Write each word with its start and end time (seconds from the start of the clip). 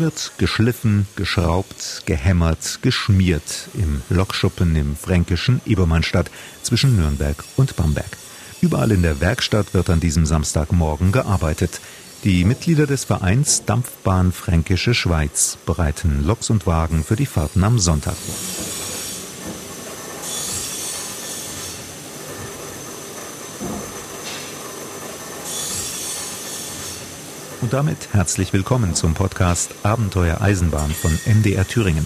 Wird 0.00 0.32
geschliffen, 0.38 1.06
geschraubt, 1.14 2.04
gehämmert, 2.06 2.78
geschmiert 2.80 3.68
im 3.74 4.00
Lokschuppen 4.08 4.74
im 4.74 4.96
fränkischen 4.96 5.60
Ebermannstadt 5.66 6.30
zwischen 6.62 6.96
Nürnberg 6.96 7.44
und 7.58 7.76
Bamberg. 7.76 8.16
Überall 8.62 8.92
in 8.92 9.02
der 9.02 9.20
Werkstatt 9.20 9.74
wird 9.74 9.90
an 9.90 10.00
diesem 10.00 10.24
Samstagmorgen 10.24 11.12
gearbeitet. 11.12 11.82
Die 12.24 12.46
Mitglieder 12.46 12.86
des 12.86 13.04
Vereins 13.04 13.66
Dampfbahn 13.66 14.32
Fränkische 14.32 14.94
Schweiz 14.94 15.58
bereiten 15.66 16.24
Loks 16.26 16.48
und 16.48 16.66
Wagen 16.66 17.04
für 17.04 17.16
die 17.16 17.26
Fahrten 17.26 17.62
am 17.62 17.78
Sonntag 17.78 18.16
vor. 18.16 18.79
Und 27.70 27.74
damit 27.74 28.08
herzlich 28.10 28.52
willkommen 28.52 28.96
zum 28.96 29.14
Podcast 29.14 29.70
Abenteuer 29.84 30.40
Eisenbahn 30.40 30.90
von 30.90 31.16
MDR 31.24 31.64
Thüringen. 31.64 32.04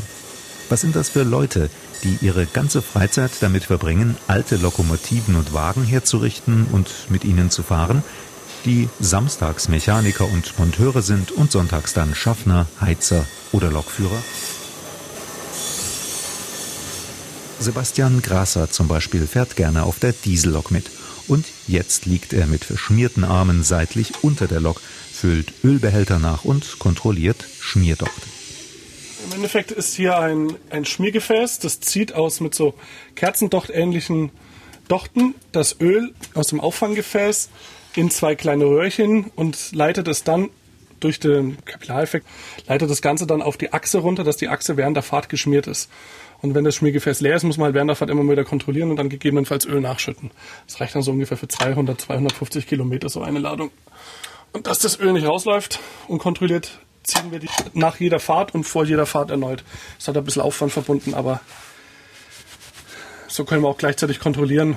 Was 0.69 0.83
sind 0.83 0.95
das 0.95 1.09
für 1.09 1.23
Leute, 1.23 1.71
die 2.03 2.19
ihre 2.21 2.45
ganze 2.45 2.83
Freizeit 2.83 3.31
damit 3.41 3.65
verbringen, 3.65 4.15
alte 4.27 4.57
Lokomotiven 4.57 5.37
und 5.37 5.55
Wagen 5.55 5.83
herzurichten 5.83 6.67
und 6.71 6.91
mit 7.09 7.25
ihnen 7.25 7.51
zu 7.51 7.63
fahren, 7.63 8.05
die 8.67 8.91
samstags 9.01 9.71
Mechaniker 9.71 10.27
und 10.27 10.59
Monteure 10.59 11.01
sind 11.01 11.33
und 11.33 11.51
sonntags 11.51 11.95
dann 11.95 12.15
Schaffner, 12.15 12.67
Heizer 12.83 13.25
oder 13.53 13.71
Lokführer? 13.71 14.23
Sebastian 17.59 18.21
Grasser 18.21 18.71
zum 18.71 18.87
Beispiel 18.87 19.27
fährt 19.27 19.57
gerne 19.57 19.85
auf 19.85 19.99
der 19.99 20.13
Diesellok 20.13 20.71
mit. 20.71 20.91
Und 21.27 21.47
jetzt 21.67 22.05
liegt 22.05 22.35
er 22.35 22.47
mit 22.47 22.67
verschmierten 22.67 23.25
Armen 23.25 23.63
seitlich 23.63 24.13
unter 24.21 24.47
der 24.47 24.61
Lok, 24.61 24.83
füllt 25.25 25.55
Ölbehälter 25.65 26.19
nach 26.19 26.45
und 26.45 26.79
kontrolliert 26.79 27.47
Schmierdochte. 27.59 28.27
Im 29.25 29.33
Endeffekt 29.33 29.71
ist 29.71 29.95
hier 29.95 30.19
ein, 30.19 30.55
ein 30.69 30.85
Schmiergefäß, 30.85 31.61
das 31.61 31.81
zieht 31.81 32.13
aus 32.13 32.41
mit 32.41 32.55
so 32.55 32.75
Kerzendocht-ähnlichen 33.15 34.29
Dochten 34.87 35.35
das 35.51 35.81
Öl 35.81 36.13
aus 36.35 36.49
dem 36.49 36.61
Auffanggefäß 36.61 37.49
in 37.97 38.11
zwei 38.11 38.35
kleine 38.35 38.67
Röhrchen 38.67 39.31
und 39.35 39.73
leitet 39.73 40.09
es 40.09 40.25
dann 40.25 40.51
durch 41.01 41.21
den 41.21 41.57
Kapillareffekt, 41.65 42.27
leitet 42.67 42.91
das 42.91 43.01
Ganze 43.01 43.27
dann 43.27 43.41
auf 43.41 43.57
die 43.57 43.73
Achse 43.73 44.01
runter, 44.01 44.25
dass 44.25 44.37
die 44.37 44.49
Achse 44.49 44.77
während 44.77 44.95
der 44.95 45.03
Fahrt 45.03 45.31
geschmiert 45.31 45.67
ist. 45.67 45.91
Und 46.43 46.55
wenn 46.55 46.65
das 46.65 46.75
Schmiergefäß 46.75 47.23
leer 47.23 47.37
ist, 47.37 47.45
muss 47.45 47.57
man 47.57 47.65
halt 47.65 47.75
während 47.75 47.89
der 47.89 47.97
Fahrt 47.97 48.11
immer 48.11 48.31
wieder 48.31 48.45
kontrollieren 48.45 48.91
und 48.91 48.97
dann 48.97 49.09
gegebenenfalls 49.09 49.65
Öl 49.65 49.81
nachschütten. 49.81 50.33
Das 50.67 50.83
reicht 50.83 50.95
dann 50.95 51.01
so 51.03 51.13
ungefähr 51.13 51.39
für 51.39 51.49
200, 51.49 51.99
250 51.99 52.67
Kilometer 52.67 53.09
so 53.09 53.23
eine 53.23 53.39
Ladung. 53.39 53.71
Und 54.55 54.69
dass 54.69 54.79
das 54.79 55.01
Öl 55.01 55.13
nicht 55.13 55.27
rausläuft, 55.27 55.81
unkontrolliert, 56.07 56.79
ziehen 57.03 57.33
wir 57.33 57.41
die 57.41 57.49
nach 57.73 57.99
jeder 57.99 58.21
Fahrt 58.21 58.55
und 58.55 58.63
vor 58.63 58.85
jeder 58.85 59.05
Fahrt 59.05 59.31
erneut. 59.31 59.65
Das 59.99 60.07
hat 60.07 60.17
ein 60.17 60.25
bisschen 60.25 60.43
Aufwand 60.43 60.73
verbunden, 60.73 61.13
aber 61.13 61.41
so 63.27 63.45
können 63.45 63.63
wir 63.63 63.69
auch 63.69 63.79
gleichzeitig 63.79 64.21
kontrollieren, 64.21 64.77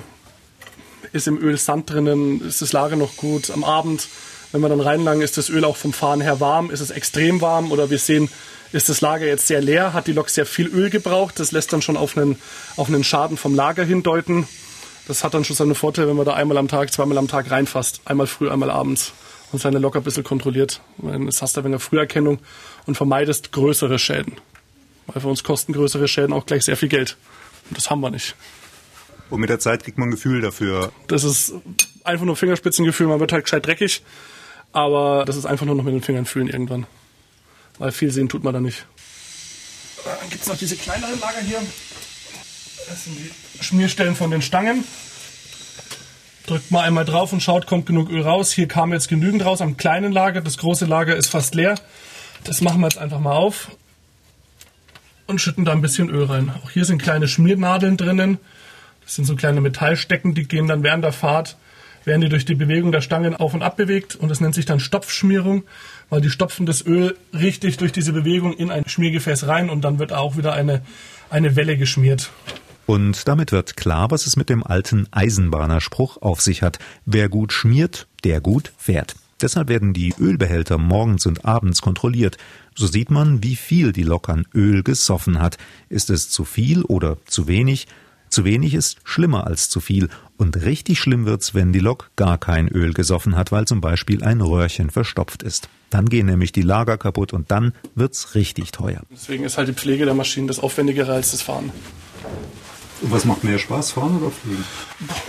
ist 1.12 1.28
im 1.28 1.38
Öl 1.40 1.56
Sand 1.56 1.90
drinnen, 1.90 2.44
ist 2.44 2.60
das 2.60 2.72
Lager 2.72 2.96
noch 2.96 3.16
gut. 3.16 3.52
Am 3.52 3.62
Abend, 3.62 4.08
wenn 4.50 4.60
wir 4.62 4.68
dann 4.68 4.80
reinlangen, 4.80 5.22
ist 5.22 5.38
das 5.38 5.48
Öl 5.48 5.64
auch 5.64 5.76
vom 5.76 5.92
Fahren 5.92 6.20
her 6.20 6.40
warm, 6.40 6.72
ist 6.72 6.80
es 6.80 6.90
extrem 6.90 7.40
warm 7.40 7.70
oder 7.70 7.88
wir 7.88 8.00
sehen, 8.00 8.28
ist 8.72 8.88
das 8.88 9.00
Lager 9.00 9.26
jetzt 9.26 9.46
sehr 9.46 9.60
leer, 9.60 9.92
hat 9.92 10.08
die 10.08 10.12
Lok 10.12 10.28
sehr 10.28 10.44
viel 10.44 10.66
Öl 10.66 10.90
gebraucht. 10.90 11.38
Das 11.38 11.52
lässt 11.52 11.72
dann 11.72 11.82
schon 11.82 11.96
auf 11.96 12.18
einen, 12.18 12.36
auf 12.76 12.88
einen 12.88 13.04
Schaden 13.04 13.36
vom 13.36 13.54
Lager 13.54 13.84
hindeuten. 13.84 14.48
Das 15.06 15.22
hat 15.22 15.34
dann 15.34 15.44
schon 15.44 15.54
seine 15.54 15.76
Vorteile, 15.76 16.08
wenn 16.08 16.16
man 16.16 16.26
da 16.26 16.34
einmal 16.34 16.58
am 16.58 16.66
Tag, 16.66 16.92
zweimal 16.92 17.16
am 17.16 17.28
Tag 17.28 17.48
reinfasst. 17.48 18.00
Einmal 18.06 18.26
früh, 18.26 18.50
einmal 18.50 18.72
abends 18.72 19.12
und 19.52 19.60
seine 19.60 19.78
Lok 19.78 19.96
ein 19.96 20.02
bisschen 20.02 20.24
kontrolliert. 20.24 20.80
Das 20.98 21.42
hast 21.42 21.56
du 21.56 21.62
eine 21.62 21.78
Früherkennung 21.78 22.38
und 22.86 22.96
vermeidest 22.96 23.52
größere 23.52 23.98
Schäden. 23.98 24.34
Weil 25.06 25.22
für 25.22 25.28
uns 25.28 25.42
kosten 25.42 25.72
größere 25.72 26.08
Schäden 26.08 26.32
auch 26.32 26.46
gleich 26.46 26.64
sehr 26.64 26.76
viel 26.76 26.88
Geld. 26.88 27.16
Und 27.68 27.78
das 27.78 27.90
haben 27.90 28.00
wir 28.00 28.10
nicht. 28.10 28.34
Und 29.30 29.40
mit 29.40 29.50
der 29.50 29.58
Zeit 29.58 29.84
kriegt 29.84 29.98
man 29.98 30.08
ein 30.08 30.12
Gefühl 30.12 30.40
dafür. 30.40 30.92
Das 31.06 31.24
ist 31.24 31.52
einfach 32.04 32.24
nur 32.24 32.36
Fingerspitzengefühl. 32.36 33.06
Man 33.06 33.20
wird 33.20 33.32
halt 33.32 33.44
gescheit 33.44 33.66
dreckig. 33.66 34.02
Aber 34.72 35.24
das 35.24 35.36
ist 35.36 35.46
einfach 35.46 35.66
nur 35.66 35.74
noch 35.74 35.84
mit 35.84 35.94
den 35.94 36.02
Fingern 36.02 36.26
fühlen 36.26 36.48
irgendwann. 36.48 36.86
Weil 37.78 37.92
viel 37.92 38.10
sehen 38.10 38.28
tut 38.28 38.44
man 38.44 38.52
da 38.54 38.60
nicht. 38.60 38.86
Dann 40.04 40.30
gibt 40.30 40.42
es 40.42 40.48
noch 40.48 40.56
diese 40.56 40.76
kleineren 40.76 41.18
Lager 41.20 41.40
hier. 41.40 41.60
Das 42.88 43.04
sind 43.04 43.16
die 43.18 43.64
Schmierstellen 43.64 44.14
von 44.14 44.30
den 44.30 44.42
Stangen 44.42 44.84
drückt 46.48 46.70
mal 46.70 46.82
einmal 46.82 47.04
drauf 47.04 47.32
und 47.32 47.42
schaut, 47.42 47.66
kommt 47.66 47.86
genug 47.86 48.10
Öl 48.10 48.22
raus. 48.22 48.52
Hier 48.52 48.68
kam 48.68 48.92
jetzt 48.92 49.08
genügend 49.08 49.44
raus 49.44 49.60
am 49.60 49.76
kleinen 49.76 50.12
Lager. 50.12 50.40
Das 50.40 50.58
große 50.58 50.86
Lager 50.86 51.16
ist 51.16 51.28
fast 51.28 51.54
leer. 51.54 51.74
Das 52.44 52.60
machen 52.60 52.80
wir 52.80 52.88
jetzt 52.88 52.98
einfach 52.98 53.20
mal 53.20 53.34
auf 53.34 53.70
und 55.26 55.40
schütten 55.40 55.64
da 55.64 55.72
ein 55.72 55.82
bisschen 55.82 56.08
Öl 56.08 56.24
rein. 56.24 56.50
Auch 56.62 56.70
hier 56.70 56.84
sind 56.84 57.02
kleine 57.02 57.28
Schmiernadeln 57.28 57.96
drinnen. 57.96 58.38
Das 59.04 59.14
sind 59.14 59.26
so 59.26 59.36
kleine 59.36 59.60
Metallstecken, 59.60 60.34
die 60.34 60.48
gehen 60.48 60.66
dann 60.66 60.82
während 60.82 61.04
der 61.04 61.12
Fahrt, 61.12 61.56
werden 62.04 62.20
die 62.20 62.28
durch 62.28 62.44
die 62.44 62.54
Bewegung 62.54 62.92
der 62.92 63.00
Stangen 63.00 63.34
auf 63.36 63.54
und 63.54 63.62
ab 63.62 63.76
bewegt 63.76 64.16
und 64.16 64.28
das 64.28 64.40
nennt 64.40 64.54
sich 64.54 64.66
dann 64.66 64.80
Stopfschmierung, 64.80 65.64
weil 66.10 66.20
die 66.20 66.30
stopfen 66.30 66.66
das 66.66 66.84
Öl 66.84 67.16
richtig 67.32 67.78
durch 67.78 67.92
diese 67.92 68.12
Bewegung 68.12 68.52
in 68.52 68.70
ein 68.70 68.86
Schmiergefäß 68.86 69.46
rein 69.46 69.70
und 69.70 69.82
dann 69.82 69.98
wird 69.98 70.12
auch 70.12 70.36
wieder 70.36 70.52
eine, 70.52 70.82
eine 71.30 71.56
Welle 71.56 71.76
geschmiert. 71.76 72.30
Und 72.88 73.28
damit 73.28 73.52
wird 73.52 73.76
klar, 73.76 74.10
was 74.10 74.26
es 74.26 74.36
mit 74.36 74.48
dem 74.48 74.66
alten 74.66 75.08
Eisenbahnerspruch 75.10 76.22
auf 76.22 76.40
sich 76.40 76.62
hat. 76.62 76.78
Wer 77.04 77.28
gut 77.28 77.52
schmiert, 77.52 78.06
der 78.24 78.40
gut 78.40 78.72
fährt. 78.78 79.14
Deshalb 79.42 79.68
werden 79.68 79.92
die 79.92 80.14
Ölbehälter 80.18 80.78
morgens 80.78 81.26
und 81.26 81.44
abends 81.44 81.82
kontrolliert. 81.82 82.38
So 82.74 82.86
sieht 82.86 83.10
man, 83.10 83.42
wie 83.42 83.56
viel 83.56 83.92
die 83.92 84.04
Lok 84.04 84.30
an 84.30 84.46
Öl 84.54 84.82
gesoffen 84.82 85.38
hat. 85.38 85.58
Ist 85.90 86.08
es 86.08 86.30
zu 86.30 86.46
viel 86.46 86.82
oder 86.82 87.18
zu 87.26 87.46
wenig? 87.46 87.88
Zu 88.30 88.46
wenig 88.46 88.72
ist 88.72 88.96
schlimmer 89.04 89.46
als 89.46 89.68
zu 89.68 89.80
viel. 89.80 90.08
Und 90.38 90.56
richtig 90.56 90.98
schlimm 90.98 91.26
wird's, 91.26 91.54
wenn 91.54 91.74
die 91.74 91.80
Lok 91.80 92.10
gar 92.16 92.38
kein 92.38 92.68
Öl 92.68 92.94
gesoffen 92.94 93.36
hat, 93.36 93.52
weil 93.52 93.66
zum 93.66 93.82
Beispiel 93.82 94.24
ein 94.24 94.40
Röhrchen 94.40 94.88
verstopft 94.88 95.42
ist. 95.42 95.68
Dann 95.90 96.06
gehen 96.06 96.24
nämlich 96.24 96.52
die 96.52 96.62
Lager 96.62 96.96
kaputt 96.96 97.34
und 97.34 97.50
dann 97.50 97.74
wird's 97.94 98.34
richtig 98.34 98.72
teuer. 98.72 99.02
Deswegen 99.10 99.44
ist 99.44 99.58
halt 99.58 99.68
die 99.68 99.74
Pflege 99.74 100.06
der 100.06 100.14
Maschinen 100.14 100.48
das 100.48 100.58
Aufwendigere 100.58 101.12
als 101.12 101.32
das 101.32 101.42
Fahren. 101.42 101.70
Und 103.00 103.12
was 103.12 103.24
macht 103.24 103.44
mehr 103.44 103.58
Spaß, 103.58 103.92
fahren 103.92 104.20
oder 104.20 104.30
fliegen? 104.30 104.64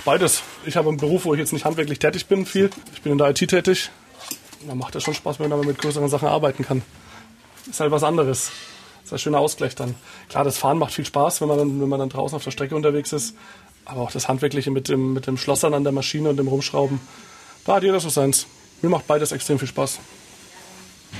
Beides. 0.05 0.43
Ich 0.65 0.75
habe 0.75 0.89
einen 0.89 0.97
Beruf, 0.97 1.25
wo 1.25 1.33
ich 1.33 1.39
jetzt 1.39 1.53
nicht 1.53 1.65
handwerklich 1.65 1.99
tätig 1.99 2.25
bin, 2.27 2.45
viel. 2.45 2.69
Ich 2.93 3.01
bin 3.01 3.11
in 3.11 3.17
der 3.17 3.29
IT 3.29 3.37
tätig. 3.47 3.91
Da 4.67 4.75
macht 4.75 4.95
es 4.95 5.03
schon 5.03 5.13
Spaß, 5.13 5.39
wenn 5.39 5.49
man 5.49 5.59
mit 5.61 5.77
größeren 5.77 6.09
Sachen 6.09 6.27
arbeiten 6.27 6.65
kann. 6.65 6.81
Ist 7.69 7.79
halt 7.79 7.91
was 7.91 8.03
anderes. 8.03 8.51
Ist 9.03 9.13
ein 9.13 9.19
schöner 9.19 9.39
Ausgleich 9.39 9.75
dann. 9.75 9.95
Klar, 10.27 10.43
das 10.43 10.57
Fahren 10.57 10.77
macht 10.77 10.93
viel 10.93 11.05
Spaß, 11.05 11.41
wenn 11.41 11.47
man 11.47 11.57
dann, 11.57 11.81
wenn 11.81 11.89
man 11.89 11.99
dann 11.99 12.09
draußen 12.09 12.35
auf 12.35 12.43
der 12.43 12.51
Strecke 12.51 12.75
unterwegs 12.75 13.13
ist. 13.13 13.35
Aber 13.85 14.01
auch 14.01 14.11
das 14.11 14.27
Handwerkliche 14.27 14.71
mit 14.71 14.89
dem, 14.89 15.13
mit 15.13 15.27
dem 15.27 15.37
Schlossern 15.37 15.73
an 15.73 15.83
der 15.83 15.93
Maschine 15.93 16.29
und 16.29 16.37
dem 16.37 16.47
Rumschrauben, 16.47 16.99
da 17.65 17.75
hat 17.75 17.83
jeder 17.83 17.99
so 17.99 18.09
seins. 18.09 18.47
Mir 18.81 18.89
macht 18.89 19.07
beides 19.07 19.31
extrem 19.31 19.59
viel 19.59 19.67
Spaß. 19.67 19.99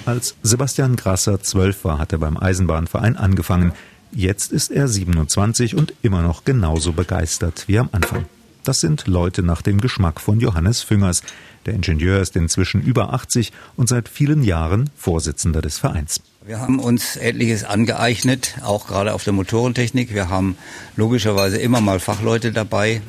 Als 0.05 0.35
Sebastian 0.43 0.95
Grasser 0.95 1.41
zwölf 1.41 1.83
war, 1.83 1.97
hat 1.97 2.11
er 2.11 2.19
beim 2.19 2.37
Eisenbahnverein 2.37 3.17
angefangen. 3.17 3.73
Jetzt 4.11 4.51
ist 4.51 4.71
er 4.71 4.87
27 4.87 5.75
und 5.75 5.93
immer 6.01 6.21
noch 6.21 6.43
genauso 6.43 6.93
begeistert 6.93 7.65
wie 7.67 7.79
am 7.79 7.89
Anfang. 7.91 8.25
Das 8.63 8.81
sind 8.81 9.07
Leute 9.07 9.43
nach 9.43 9.61
dem 9.61 9.79
Geschmack 9.79 10.19
von 10.19 10.39
Johannes 10.39 10.81
Füngers. 10.81 11.21
Der 11.65 11.73
Ingenieur 11.73 12.19
ist 12.19 12.35
inzwischen 12.35 12.81
über 12.81 13.13
80 13.13 13.51
und 13.75 13.87
seit 13.87 14.09
vielen 14.09 14.43
Jahren 14.43 14.89
Vorsitzender 14.95 15.61
des 15.61 15.77
Vereins. 15.77 16.21
Wir 16.45 16.59
haben 16.59 16.79
uns 16.79 17.15
etliches 17.15 17.63
angeeignet, 17.63 18.55
auch 18.63 18.87
gerade 18.87 19.13
auf 19.13 19.23
der 19.23 19.33
Motorentechnik. 19.33 20.13
Wir 20.13 20.29
haben 20.29 20.57
logischerweise 20.95 21.57
immer 21.57 21.81
mal 21.81 21.99
Fachleute 21.99 22.51
dabei, 22.51 23.01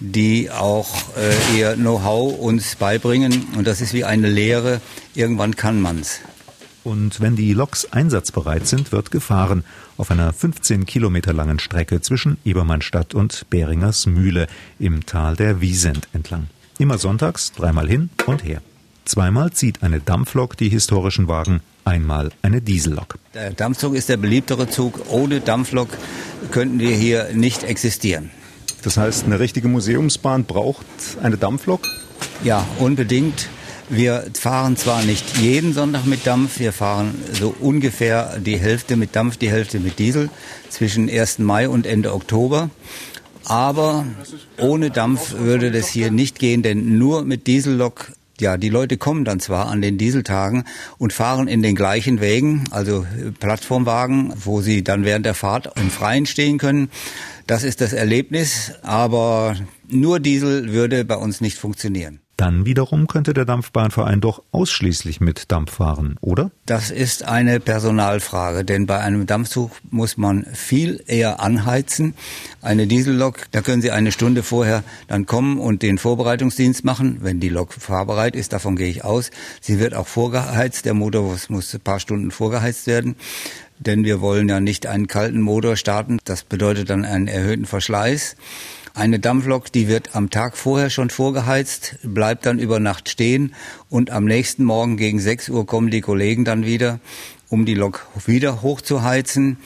die 0.00 0.50
auch 0.50 0.94
äh, 1.16 1.58
ihr 1.58 1.74
Know-how 1.74 2.38
uns 2.38 2.76
beibringen. 2.76 3.46
Und 3.56 3.66
das 3.66 3.80
ist 3.80 3.94
wie 3.94 4.04
eine 4.04 4.28
Lehre. 4.28 4.80
Irgendwann 5.14 5.56
kann 5.56 5.80
man's. 5.80 6.20
Und 6.84 7.20
wenn 7.20 7.36
die 7.36 7.52
Loks 7.54 7.92
einsatzbereit 7.92 8.66
sind, 8.66 8.90
wird 8.90 9.10
gefahren 9.10 9.64
auf 9.96 10.10
einer 10.10 10.32
15 10.32 10.84
Kilometer 10.84 11.32
langen 11.32 11.58
Strecke 11.58 12.00
zwischen 12.00 12.38
Ebermannstadt 12.44 13.14
und 13.14 13.46
Beringers 13.50 14.06
Mühle 14.06 14.48
im 14.78 15.06
Tal 15.06 15.36
der 15.36 15.60
Wiesent 15.60 16.08
entlang. 16.12 16.48
Immer 16.78 16.98
sonntags, 16.98 17.52
dreimal 17.52 17.88
hin 17.88 18.10
und 18.26 18.42
her. 18.44 18.62
Zweimal 19.04 19.52
zieht 19.52 19.82
eine 19.82 20.00
Dampflok 20.00 20.56
die 20.56 20.68
historischen 20.68 21.28
Wagen, 21.28 21.60
einmal 21.84 22.30
eine 22.42 22.60
Diesellok. 22.60 23.18
Der 23.34 23.52
Dampfzug 23.52 23.94
ist 23.94 24.08
der 24.08 24.16
beliebtere 24.16 24.68
Zug. 24.68 25.00
Ohne 25.10 25.40
Dampflok 25.40 25.88
könnten 26.50 26.78
wir 26.78 26.94
hier 26.94 27.30
nicht 27.32 27.64
existieren. 27.64 28.30
Das 28.82 28.96
heißt, 28.96 29.24
eine 29.24 29.38
richtige 29.38 29.68
Museumsbahn 29.68 30.44
braucht 30.44 30.86
eine 31.22 31.36
Dampflok? 31.36 31.82
Ja, 32.42 32.66
unbedingt. 32.78 33.48
Wir 33.88 34.24
fahren 34.34 34.76
zwar 34.76 35.02
nicht 35.02 35.38
jeden 35.38 35.74
Sonntag 35.74 36.06
mit 36.06 36.26
Dampf, 36.26 36.58
wir 36.58 36.72
fahren 36.72 37.14
so 37.32 37.54
ungefähr 37.60 38.38
die 38.38 38.56
Hälfte 38.56 38.96
mit 38.96 39.14
Dampf, 39.14 39.36
die 39.36 39.50
Hälfte 39.50 39.80
mit 39.80 39.98
Diesel 39.98 40.30
zwischen 40.70 41.10
1. 41.10 41.40
Mai 41.40 41.68
und 41.68 41.86
Ende 41.86 42.14
Oktober. 42.14 42.70
Aber 43.44 44.06
ohne 44.58 44.90
Dampf 44.90 45.34
würde 45.38 45.70
das 45.70 45.88
hier 45.88 46.10
nicht 46.10 46.38
gehen, 46.38 46.62
denn 46.62 46.96
nur 46.96 47.24
mit 47.24 47.46
Diesellok 47.46 48.12
ja, 48.40 48.56
die 48.56 48.70
Leute 48.70 48.96
kommen 48.96 49.24
dann 49.24 49.40
zwar 49.40 49.66
an 49.68 49.82
den 49.82 49.98
Dieseltagen 49.98 50.64
und 50.98 51.12
fahren 51.12 51.46
in 51.46 51.62
den 51.62 51.76
gleichen 51.76 52.20
Wägen, 52.20 52.64
also 52.70 53.06
Plattformwagen, 53.38 54.32
wo 54.36 54.62
sie 54.62 54.82
dann 54.82 55.04
während 55.04 55.26
der 55.26 55.34
Fahrt 55.34 55.70
im 55.76 55.90
Freien 55.90 56.26
stehen 56.26 56.58
können. 56.58 56.90
Das 57.46 57.62
ist 57.62 57.80
das 57.80 57.92
Erlebnis, 57.92 58.72
aber 58.82 59.54
nur 59.86 60.18
Diesel 60.18 60.72
würde 60.72 61.04
bei 61.04 61.16
uns 61.16 61.40
nicht 61.40 61.58
funktionieren. 61.58 62.21
Dann 62.42 62.66
wiederum 62.66 63.06
könnte 63.06 63.34
der 63.34 63.44
Dampfbahnverein 63.44 64.20
doch 64.20 64.42
ausschließlich 64.50 65.20
mit 65.20 65.52
Dampf 65.52 65.74
fahren, 65.74 66.16
oder? 66.20 66.50
Das 66.66 66.90
ist 66.90 67.22
eine 67.22 67.60
Personalfrage, 67.60 68.64
denn 68.64 68.86
bei 68.86 68.98
einem 68.98 69.26
Dampfzug 69.26 69.70
muss 69.92 70.16
man 70.16 70.44
viel 70.52 71.04
eher 71.06 71.38
anheizen. 71.38 72.14
Eine 72.60 72.88
Diesellok, 72.88 73.46
da 73.52 73.60
können 73.60 73.80
Sie 73.80 73.92
eine 73.92 74.10
Stunde 74.10 74.42
vorher 74.42 74.82
dann 75.06 75.24
kommen 75.24 75.60
und 75.60 75.82
den 75.82 75.98
Vorbereitungsdienst 75.98 76.84
machen, 76.84 77.18
wenn 77.20 77.38
die 77.38 77.48
Lok 77.48 77.74
fahrbereit 77.74 78.34
ist, 78.34 78.52
davon 78.52 78.74
gehe 78.74 78.88
ich 78.88 79.04
aus. 79.04 79.30
Sie 79.60 79.78
wird 79.78 79.94
auch 79.94 80.08
vorgeheizt, 80.08 80.84
der 80.84 80.94
Motor 80.94 81.36
muss 81.48 81.72
ein 81.72 81.80
paar 81.80 82.00
Stunden 82.00 82.32
vorgeheizt 82.32 82.88
werden 82.88 83.14
denn 83.86 84.04
wir 84.04 84.20
wollen 84.20 84.48
ja 84.48 84.60
nicht 84.60 84.86
einen 84.86 85.06
kalten 85.06 85.40
Motor 85.40 85.76
starten. 85.76 86.18
Das 86.24 86.44
bedeutet 86.44 86.90
dann 86.90 87.04
einen 87.04 87.28
erhöhten 87.28 87.66
Verschleiß. 87.66 88.36
Eine 88.94 89.18
Dampflok, 89.18 89.72
die 89.72 89.88
wird 89.88 90.14
am 90.14 90.28
Tag 90.28 90.56
vorher 90.56 90.90
schon 90.90 91.08
vorgeheizt, 91.08 91.96
bleibt 92.02 92.44
dann 92.44 92.58
über 92.58 92.78
Nacht 92.78 93.08
stehen 93.08 93.54
und 93.88 94.10
am 94.10 94.26
nächsten 94.26 94.64
Morgen 94.64 94.98
gegen 94.98 95.18
6 95.18 95.48
Uhr 95.48 95.64
kommen 95.64 95.90
die 95.90 96.02
Kollegen 96.02 96.44
dann 96.44 96.66
wieder, 96.66 97.00
um 97.48 97.64
die 97.64 97.74
Lok 97.74 98.06
wieder 98.26 98.60
hochzuheizen 98.60 99.56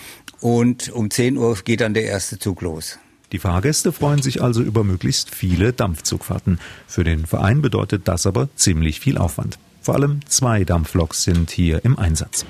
und 0.40 0.90
um 0.90 1.10
10 1.10 1.36
Uhr 1.38 1.56
geht 1.64 1.80
dann 1.80 1.94
der 1.94 2.04
erste 2.04 2.38
Zug 2.38 2.62
los. 2.62 2.98
Die 3.32 3.40
Fahrgäste 3.40 3.90
freuen 3.90 4.22
sich 4.22 4.42
also 4.42 4.62
über 4.62 4.84
möglichst 4.84 5.34
viele 5.34 5.72
Dampfzugfahrten. 5.72 6.60
Für 6.86 7.02
den 7.02 7.26
Verein 7.26 7.62
bedeutet 7.62 8.06
das 8.06 8.26
aber 8.26 8.48
ziemlich 8.54 9.00
viel 9.00 9.18
Aufwand. 9.18 9.58
Vor 9.82 9.94
allem 9.94 10.20
zwei 10.26 10.64
Dampfloks 10.64 11.24
sind 11.24 11.50
hier 11.50 11.84
im 11.84 11.98
Einsatz. 11.98 12.46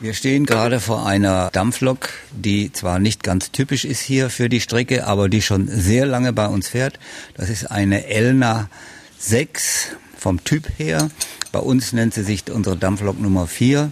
Wir 0.00 0.14
stehen 0.14 0.46
gerade 0.46 0.78
vor 0.78 1.06
einer 1.06 1.50
Dampflok, 1.50 2.10
die 2.30 2.72
zwar 2.72 3.00
nicht 3.00 3.24
ganz 3.24 3.50
typisch 3.50 3.84
ist 3.84 4.00
hier 4.00 4.30
für 4.30 4.48
die 4.48 4.60
Strecke, 4.60 5.08
aber 5.08 5.28
die 5.28 5.42
schon 5.42 5.66
sehr 5.66 6.06
lange 6.06 6.32
bei 6.32 6.46
uns 6.46 6.68
fährt. 6.68 7.00
Das 7.34 7.50
ist 7.50 7.68
eine 7.68 8.06
Elna 8.06 8.70
6 9.18 9.96
vom 10.18 10.44
Typ 10.44 10.68
her. 10.76 11.10
Bei 11.50 11.60
uns 11.60 11.94
nennt 11.94 12.12
sie 12.12 12.24
sich 12.24 12.50
unsere 12.50 12.76
Dampflok 12.76 13.18
Nummer 13.18 13.46
4. 13.46 13.90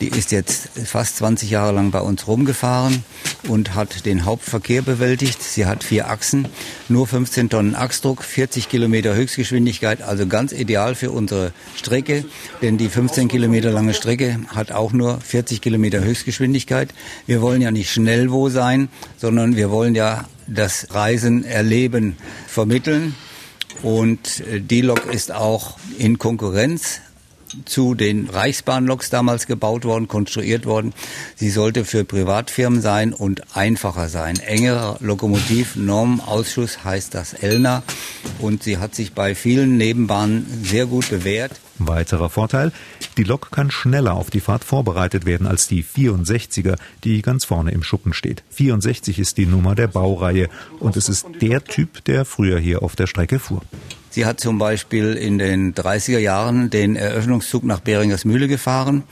Die 0.00 0.08
ist 0.08 0.30
jetzt 0.30 0.68
fast 0.84 1.16
20 1.16 1.50
Jahre 1.50 1.72
lang 1.72 1.90
bei 1.90 2.00
uns 2.00 2.26
rumgefahren 2.26 3.02
und 3.48 3.74
hat 3.74 4.04
den 4.04 4.26
Hauptverkehr 4.26 4.82
bewältigt. 4.82 5.42
Sie 5.42 5.64
hat 5.64 5.82
vier 5.82 6.10
Achsen, 6.10 6.46
nur 6.88 7.06
15 7.06 7.48
Tonnen 7.48 7.74
Achsdruck, 7.74 8.22
40 8.22 8.68
Kilometer 8.68 9.14
Höchstgeschwindigkeit, 9.14 10.02
also 10.02 10.26
ganz 10.26 10.52
ideal 10.52 10.94
für 10.94 11.10
unsere 11.10 11.52
Strecke, 11.76 12.24
denn 12.60 12.76
die 12.76 12.90
15 12.90 13.28
Kilometer 13.28 13.70
lange 13.70 13.94
Strecke 13.94 14.38
hat 14.48 14.70
auch 14.70 14.92
nur 14.92 15.18
40 15.20 15.62
Kilometer 15.62 16.04
Höchstgeschwindigkeit. 16.04 16.90
Wir 17.26 17.40
wollen 17.40 17.62
ja 17.62 17.70
nicht 17.70 17.90
schnell 17.90 18.30
wo 18.30 18.50
sein, 18.50 18.88
sondern 19.16 19.56
wir 19.56 19.70
wollen 19.70 19.94
ja 19.94 20.26
das 20.46 20.88
Reisen, 20.90 21.44
Erleben 21.44 22.16
vermitteln. 22.46 23.14
Und 23.82 24.40
äh, 24.40 24.60
die 24.60 24.82
Lok 24.82 25.06
ist 25.12 25.32
auch 25.32 25.78
in 25.98 26.18
Konkurrenz 26.18 27.00
zu 27.64 27.94
den 27.94 28.28
Reichsbahnloks 28.28 29.10
damals 29.10 29.46
gebaut 29.46 29.84
worden, 29.84 30.08
konstruiert 30.08 30.66
worden. 30.66 30.92
Sie 31.36 31.50
sollte 31.50 31.84
für 31.84 32.04
Privatfirmen 32.04 32.80
sein 32.80 33.12
und 33.12 33.56
einfacher 33.56 34.08
sein. 34.08 34.38
Engerer 34.38 34.98
Lokomotivnormenausschuss 35.00 36.84
heißt 36.84 37.14
das 37.14 37.32
ELNA 37.32 37.82
und 38.38 38.62
sie 38.62 38.78
hat 38.78 38.94
sich 38.94 39.12
bei 39.12 39.34
vielen 39.34 39.76
Nebenbahnen 39.76 40.46
sehr 40.62 40.86
gut 40.86 41.08
bewährt. 41.10 41.52
Weiterer 41.86 42.28
Vorteil, 42.30 42.72
die 43.16 43.24
Lok 43.24 43.50
kann 43.50 43.70
schneller 43.70 44.14
auf 44.14 44.30
die 44.30 44.40
Fahrt 44.40 44.64
vorbereitet 44.64 45.26
werden 45.26 45.46
als 45.46 45.68
die 45.68 45.84
64er, 45.84 46.76
die 47.04 47.22
ganz 47.22 47.44
vorne 47.44 47.70
im 47.70 47.82
Schuppen 47.82 48.12
steht. 48.12 48.42
64 48.50 49.18
ist 49.18 49.36
die 49.38 49.46
Nummer 49.46 49.74
der 49.74 49.86
Baureihe 49.86 50.48
und 50.80 50.96
es 50.96 51.08
ist 51.08 51.26
der 51.40 51.62
Typ, 51.62 52.04
der 52.04 52.24
früher 52.24 52.58
hier 52.58 52.82
auf 52.82 52.96
der 52.96 53.06
Strecke 53.06 53.38
fuhr. 53.38 53.62
Sie 54.10 54.26
hat 54.26 54.40
zum 54.40 54.58
Beispiel 54.58 55.14
in 55.14 55.38
den 55.38 55.74
30er 55.74 56.18
Jahren 56.18 56.70
den 56.70 56.96
Eröffnungszug 56.96 57.64
nach 57.64 57.80
Beringers 57.80 58.24
Mühle 58.24 58.48
gefahren. 58.48 59.04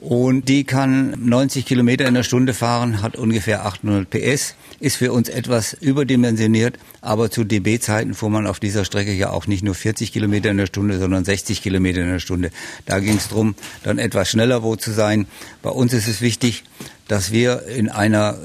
Und 0.00 0.48
die 0.48 0.64
kann 0.64 1.14
90 1.24 1.64
Kilometer 1.64 2.06
in 2.06 2.14
der 2.14 2.24
Stunde 2.24 2.54
fahren, 2.54 3.02
hat 3.02 3.14
ungefähr 3.14 3.64
800 3.64 4.10
PS, 4.10 4.56
ist 4.82 4.96
für 4.96 5.12
uns 5.12 5.28
etwas 5.28 5.74
überdimensioniert, 5.74 6.76
aber 7.00 7.30
zu 7.30 7.44
DB-Zeiten 7.44 8.14
fuhr 8.14 8.30
man 8.30 8.48
auf 8.48 8.58
dieser 8.58 8.84
Strecke 8.84 9.12
ja 9.12 9.30
auch 9.30 9.46
nicht 9.46 9.62
nur 9.62 9.76
40 9.76 10.12
Kilometer 10.12 10.50
in 10.50 10.56
der 10.56 10.66
Stunde, 10.66 10.98
sondern 10.98 11.24
60 11.24 11.62
Kilometer 11.62 12.00
in 12.00 12.08
der 12.08 12.18
Stunde. 12.18 12.50
Da 12.84 12.98
ging 12.98 13.16
es 13.16 13.28
darum, 13.28 13.54
dann 13.84 13.98
etwas 13.98 14.28
schneller 14.28 14.64
wo 14.64 14.74
zu 14.74 14.90
sein. 14.90 15.26
Bei 15.62 15.70
uns 15.70 15.92
ist 15.92 16.08
es 16.08 16.20
wichtig, 16.20 16.64
dass 17.06 17.30
wir 17.30 17.62
in 17.66 17.90
einer 17.90 18.38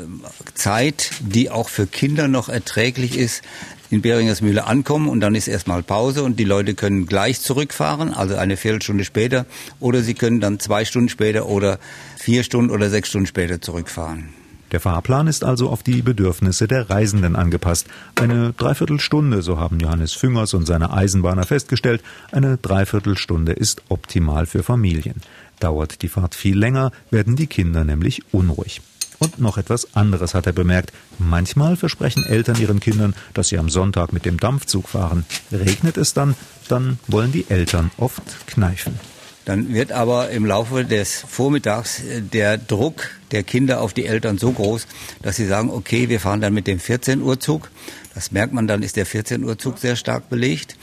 Zeit, 0.53 1.09
die 1.21 1.49
auch 1.49 1.69
für 1.69 1.87
Kinder 1.87 2.27
noch 2.27 2.49
erträglich 2.49 3.17
ist, 3.17 3.41
in 3.89 4.03
Beringersmühle 4.03 4.67
ankommen 4.67 5.09
und 5.09 5.21
dann 5.21 5.33
ist 5.33 5.47
erstmal 5.47 5.81
Pause 5.81 6.21
und 6.21 6.37
die 6.37 6.43
Leute 6.43 6.75
können 6.75 7.07
gleich 7.07 7.41
zurückfahren, 7.41 8.13
also 8.13 8.35
eine 8.35 8.57
Viertelstunde 8.57 9.05
später, 9.05 9.47
oder 9.79 10.03
sie 10.03 10.13
können 10.13 10.39
dann 10.39 10.59
zwei 10.59 10.85
Stunden 10.85 11.09
später 11.09 11.47
oder 11.47 11.79
vier 12.15 12.43
Stunden 12.43 12.69
oder 12.69 12.91
sechs 12.91 13.09
Stunden 13.09 13.25
später 13.25 13.59
zurückfahren. 13.59 14.36
Der 14.71 14.81
Fahrplan 14.81 15.27
ist 15.27 15.43
also 15.43 15.69
auf 15.69 15.81
die 15.81 16.01
Bedürfnisse 16.01 16.67
der 16.67 16.89
Reisenden 16.89 17.35
angepasst. 17.35 17.87
Eine 18.15 18.53
Dreiviertelstunde, 18.53 19.41
so 19.41 19.57
haben 19.57 19.79
Johannes 19.79 20.13
Füngers 20.13 20.53
und 20.53 20.65
seine 20.65 20.91
Eisenbahner 20.91 21.43
festgestellt, 21.43 22.03
eine 22.31 22.57
Dreiviertelstunde 22.57 23.53
ist 23.53 23.81
optimal 23.87 24.45
für 24.45 24.63
Familien. 24.63 25.21
Dauert 25.59 26.01
die 26.01 26.09
Fahrt 26.09 26.35
viel 26.35 26.57
länger, 26.57 26.91
werden 27.11 27.35
die 27.35 27.47
Kinder 27.47 27.83
nämlich 27.83 28.21
unruhig. 28.33 28.81
Und 29.19 29.39
noch 29.39 29.57
etwas 29.57 29.95
anderes 29.95 30.35
hat 30.35 30.45
er 30.45 30.53
bemerkt. 30.53 30.91
Manchmal 31.17 31.75
versprechen 31.75 32.23
Eltern 32.23 32.59
ihren 32.59 32.79
Kindern, 32.79 33.15
dass 33.33 33.47
sie 33.47 33.57
am 33.57 33.69
Sonntag 33.69 34.13
mit 34.13 34.25
dem 34.25 34.39
Dampfzug 34.39 34.89
fahren. 34.89 35.25
Regnet 35.51 35.97
es 35.97 36.13
dann, 36.13 36.35
dann 36.67 36.99
wollen 37.07 37.31
die 37.31 37.49
Eltern 37.49 37.89
oft 37.97 38.21
kneifen. 38.47 38.99
Dann 39.47 39.73
wird 39.73 39.93
aber 39.93 40.29
im 40.31 40.45
Laufe 40.45 40.83
des 40.83 41.23
Vormittags 41.25 42.03
äh, 42.03 42.21
der 42.21 42.57
Druck 42.57 43.11
der 43.31 43.43
Kinder 43.43 43.79
auf 43.79 43.93
die 43.93 44.05
Eltern 44.05 44.37
so 44.37 44.51
groß, 44.51 44.87
dass 45.21 45.37
sie 45.37 45.47
sagen, 45.47 45.69
okay, 45.69 46.09
wir 46.09 46.19
fahren 46.19 46.41
dann 46.41 46.53
mit 46.53 46.67
dem 46.67 46.79
14 46.79 47.21
Uhr 47.21 47.39
Zug. 47.39 47.71
Das 48.13 48.33
merkt 48.33 48.51
man 48.53 48.67
dann, 48.67 48.83
ist 48.83 48.97
der 48.97 49.05
14 49.05 49.45
Uhr 49.45 49.57
Zug 49.57 49.77
sehr 49.77 49.95
stark 49.95 50.29
belegt. 50.29 50.75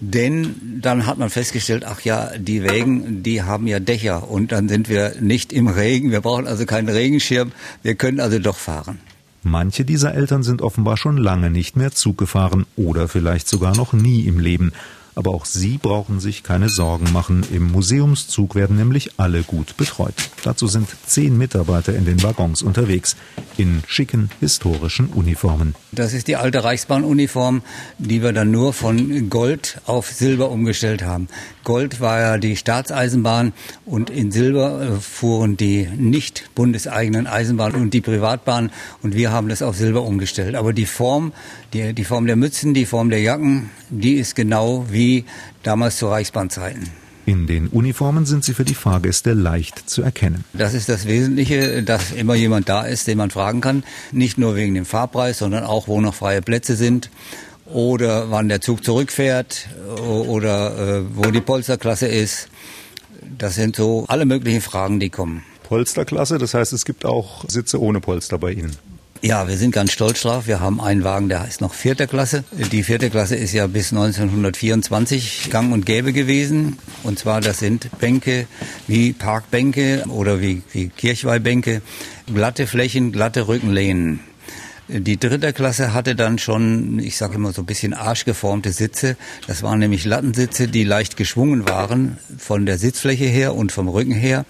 Denn 0.00 0.56
dann 0.82 1.06
hat 1.06 1.18
man 1.18 1.30
festgestellt, 1.30 1.84
ach 1.86 2.00
ja, 2.00 2.32
die 2.36 2.64
Wägen, 2.64 3.22
die 3.22 3.42
haben 3.42 3.68
ja 3.68 3.78
Dächer 3.78 4.28
und 4.28 4.50
dann 4.50 4.68
sind 4.68 4.88
wir 4.88 5.14
nicht 5.20 5.52
im 5.52 5.68
Regen. 5.68 6.10
Wir 6.10 6.20
brauchen 6.20 6.48
also 6.48 6.66
keinen 6.66 6.88
Regenschirm. 6.88 7.52
Wir 7.82 7.94
können 7.94 8.18
also 8.18 8.40
doch 8.40 8.56
fahren. 8.56 8.98
Manche 9.44 9.84
dieser 9.84 10.14
Eltern 10.14 10.42
sind 10.42 10.62
offenbar 10.62 10.96
schon 10.96 11.16
lange 11.16 11.48
nicht 11.50 11.76
mehr 11.76 11.92
Zug 11.92 12.18
gefahren 12.18 12.66
oder 12.76 13.06
vielleicht 13.06 13.46
sogar 13.46 13.76
noch 13.76 13.92
nie 13.92 14.22
im 14.22 14.40
Leben. 14.40 14.72
Aber 15.14 15.32
auch 15.32 15.44
Sie 15.44 15.78
brauchen 15.78 16.20
sich 16.20 16.42
keine 16.42 16.68
Sorgen 16.68 17.12
machen. 17.12 17.44
Im 17.52 17.70
Museumszug 17.72 18.54
werden 18.54 18.76
nämlich 18.76 19.18
alle 19.18 19.42
gut 19.42 19.76
betreut. 19.76 20.14
Dazu 20.44 20.66
sind 20.66 20.88
zehn 21.06 21.36
Mitarbeiter 21.36 21.94
in 21.94 22.04
den 22.04 22.22
Waggons 22.22 22.62
unterwegs, 22.62 23.16
in 23.56 23.82
schicken 23.86 24.30
historischen 24.40 25.08
Uniformen. 25.08 25.74
Das 25.92 26.12
ist 26.12 26.28
die 26.28 26.36
alte 26.36 26.62
Reichsbahnuniform, 26.62 27.62
die 27.98 28.22
wir 28.22 28.32
dann 28.32 28.50
nur 28.50 28.72
von 28.72 29.28
Gold 29.28 29.80
auf 29.86 30.10
Silber 30.10 30.50
umgestellt 30.50 31.02
haben. 31.02 31.28
Gold 31.64 32.00
war 32.00 32.20
ja 32.20 32.38
die 32.38 32.56
Staatseisenbahn 32.56 33.52
und 33.84 34.10
in 34.10 34.30
Silber 34.30 34.82
äh, 34.82 35.00
fuhren 35.00 35.56
die 35.56 35.88
nicht 35.96 36.50
bundeseigenen 36.54 37.26
Eisenbahnen 37.26 37.80
und 37.80 37.94
die 37.94 38.00
Privatbahnen 38.00 38.70
und 39.02 39.14
wir 39.14 39.32
haben 39.32 39.48
das 39.48 39.62
auf 39.62 39.76
Silber 39.76 40.02
umgestellt. 40.02 40.54
Aber 40.54 40.72
die 40.72 40.86
Form, 40.86 41.32
die, 41.72 41.92
die 41.92 42.04
Form 42.04 42.26
der 42.26 42.36
Mützen, 42.36 42.74
die 42.74 42.86
Form 42.86 43.10
der 43.10 43.20
Jacken, 43.20 43.70
die 43.90 44.14
ist 44.14 44.36
genau 44.36 44.86
wie 44.90 44.99
damals 45.62 45.96
zu 45.98 46.08
Reichsbahnzeiten. 46.08 46.88
In 47.26 47.46
den 47.46 47.68
Uniformen 47.68 48.26
sind 48.26 48.44
sie 48.44 48.54
für 48.54 48.64
die 48.64 48.74
Fahrgäste 48.74 49.34
leicht 49.34 49.88
zu 49.88 50.02
erkennen. 50.02 50.44
Das 50.52 50.74
ist 50.74 50.88
das 50.88 51.06
Wesentliche, 51.06 51.82
dass 51.82 52.10
immer 52.12 52.34
jemand 52.34 52.68
da 52.68 52.82
ist, 52.82 53.06
den 53.06 53.18
man 53.18 53.30
fragen 53.30 53.60
kann. 53.60 53.84
Nicht 54.10 54.36
nur 54.38 54.56
wegen 54.56 54.74
dem 54.74 54.84
Fahrpreis, 54.84 55.38
sondern 55.38 55.64
auch, 55.64 55.86
wo 55.86 56.00
noch 56.00 56.14
freie 56.14 56.42
Plätze 56.42 56.74
sind 56.76 57.10
oder 57.66 58.30
wann 58.30 58.48
der 58.48 58.60
Zug 58.60 58.84
zurückfährt 58.84 59.68
oder 60.26 60.98
äh, 60.98 61.02
wo 61.14 61.30
die 61.30 61.40
Polsterklasse 61.40 62.08
ist. 62.08 62.48
Das 63.38 63.54
sind 63.54 63.76
so 63.76 64.06
alle 64.08 64.24
möglichen 64.24 64.60
Fragen, 64.60 64.98
die 64.98 65.10
kommen. 65.10 65.44
Polsterklasse, 65.62 66.38
das 66.38 66.54
heißt, 66.54 66.72
es 66.72 66.84
gibt 66.84 67.04
auch 67.04 67.44
Sitze 67.48 67.80
ohne 67.80 68.00
Polster 68.00 68.38
bei 68.38 68.52
Ihnen. 68.52 68.76
Ja, 69.22 69.48
wir 69.48 69.58
sind 69.58 69.72
ganz 69.72 69.92
stolz 69.92 70.22
drauf. 70.22 70.46
Wir 70.46 70.60
haben 70.60 70.80
einen 70.80 71.04
Wagen, 71.04 71.28
der 71.28 71.42
heißt 71.42 71.60
noch 71.60 71.74
vierte 71.74 72.06
Klasse. 72.06 72.42
Die 72.52 72.82
vierte 72.82 73.10
Klasse 73.10 73.36
ist 73.36 73.52
ja 73.52 73.66
bis 73.66 73.92
1924 73.92 75.48
gang 75.50 75.74
und 75.74 75.84
gäbe 75.84 76.14
gewesen. 76.14 76.78
Und 77.02 77.18
zwar, 77.18 77.42
das 77.42 77.58
sind 77.58 77.90
Bänke 77.98 78.46
wie 78.86 79.12
Parkbänke 79.12 80.04
oder 80.08 80.40
wie, 80.40 80.62
wie 80.72 80.88
Kirchweihbänke. 80.88 81.82
Glatte 82.32 82.66
Flächen, 82.66 83.12
glatte 83.12 83.46
Rückenlehnen. 83.46 84.20
Die 84.88 85.20
dritte 85.20 85.52
Klasse 85.52 85.92
hatte 85.92 86.16
dann 86.16 86.38
schon, 86.38 86.98
ich 86.98 87.18
sage 87.18 87.34
immer 87.34 87.52
so 87.52 87.60
ein 87.60 87.66
bisschen 87.66 87.92
arschgeformte 87.92 88.72
Sitze. 88.72 89.16
Das 89.46 89.62
waren 89.62 89.80
nämlich 89.80 90.06
Lattensitze, 90.06 90.66
die 90.66 90.82
leicht 90.82 91.18
geschwungen 91.18 91.68
waren 91.68 92.16
von 92.38 92.64
der 92.64 92.78
Sitzfläche 92.78 93.26
her 93.26 93.54
und 93.54 93.70
vom 93.70 93.86
Rücken 93.86 94.14
her. 94.14 94.46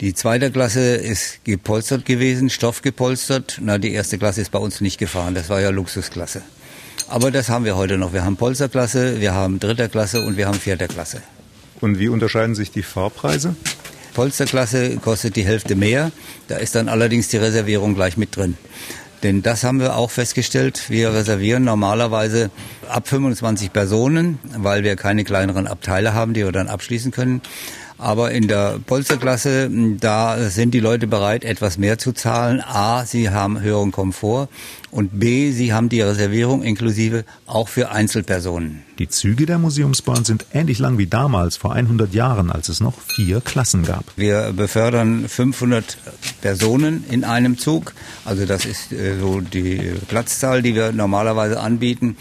Die 0.00 0.14
zweite 0.14 0.50
Klasse 0.50 0.94
ist 0.94 1.44
gepolstert 1.44 2.06
gewesen, 2.06 2.48
stoffgepolstert. 2.48 3.58
Na, 3.60 3.76
die 3.76 3.92
erste 3.92 4.16
Klasse 4.16 4.40
ist 4.40 4.50
bei 4.50 4.58
uns 4.58 4.80
nicht 4.80 4.96
gefahren. 4.96 5.34
Das 5.34 5.50
war 5.50 5.60
ja 5.60 5.68
Luxusklasse. 5.68 6.40
Aber 7.08 7.30
das 7.30 7.50
haben 7.50 7.66
wir 7.66 7.76
heute 7.76 7.98
noch. 7.98 8.14
Wir 8.14 8.24
haben 8.24 8.36
Polsterklasse, 8.36 9.20
wir 9.20 9.34
haben 9.34 9.60
dritter 9.60 9.90
Klasse 9.90 10.22
und 10.22 10.38
wir 10.38 10.46
haben 10.46 10.58
vierter 10.58 10.88
Klasse. 10.88 11.20
Und 11.82 11.98
wie 11.98 12.08
unterscheiden 12.08 12.54
sich 12.54 12.70
die 12.70 12.82
Fahrpreise? 12.82 13.54
Polsterklasse 14.14 14.96
kostet 14.96 15.36
die 15.36 15.44
Hälfte 15.44 15.74
mehr. 15.74 16.12
Da 16.48 16.56
ist 16.56 16.76
dann 16.76 16.88
allerdings 16.88 17.28
die 17.28 17.36
Reservierung 17.36 17.94
gleich 17.94 18.16
mit 18.16 18.34
drin. 18.34 18.56
Denn 19.22 19.42
das 19.42 19.64
haben 19.64 19.80
wir 19.80 19.96
auch 19.96 20.10
festgestellt. 20.10 20.88
Wir 20.88 21.12
reservieren 21.12 21.64
normalerweise 21.64 22.50
ab 22.88 23.06
25 23.06 23.70
Personen, 23.70 24.38
weil 24.56 24.82
wir 24.82 24.96
keine 24.96 25.24
kleineren 25.24 25.66
Abteile 25.66 26.14
haben, 26.14 26.32
die 26.32 26.42
wir 26.42 26.52
dann 26.52 26.68
abschließen 26.68 27.12
können. 27.12 27.42
Aber 28.00 28.30
in 28.30 28.48
der 28.48 28.78
Polsterklasse, 28.86 29.70
da 30.00 30.48
sind 30.48 30.72
die 30.72 30.80
Leute 30.80 31.06
bereit, 31.06 31.44
etwas 31.44 31.76
mehr 31.76 31.98
zu 31.98 32.12
zahlen. 32.12 32.62
A, 32.62 33.04
sie 33.04 33.28
haben 33.28 33.60
höheren 33.60 33.92
Komfort 33.92 34.48
und 34.90 35.20
B, 35.20 35.52
sie 35.52 35.74
haben 35.74 35.90
die 35.90 36.00
Reservierung 36.00 36.62
inklusive 36.62 37.24
auch 37.46 37.68
für 37.68 37.90
Einzelpersonen. 37.90 38.82
Die 38.98 39.08
Züge 39.08 39.44
der 39.44 39.58
Museumsbahn 39.58 40.24
sind 40.24 40.46
ähnlich 40.52 40.78
lang 40.78 40.96
wie 40.96 41.06
damals, 41.06 41.56
vor 41.56 41.74
100 41.74 42.14
Jahren, 42.14 42.50
als 42.50 42.70
es 42.70 42.80
noch 42.80 42.94
vier 43.00 43.42
Klassen 43.42 43.84
gab. 43.84 44.04
Wir 44.16 44.52
befördern 44.56 45.28
500 45.28 45.98
Personen 46.40 47.04
in 47.10 47.24
einem 47.24 47.58
Zug. 47.58 47.94
Also 48.24 48.46
das 48.46 48.64
ist 48.64 48.92
äh, 48.92 49.18
so 49.18 49.40
die 49.40 49.92
Platzzahl, 50.08 50.62
die 50.62 50.74
wir 50.74 50.92
normalerweise 50.92 51.60
anbieten. 51.60 52.16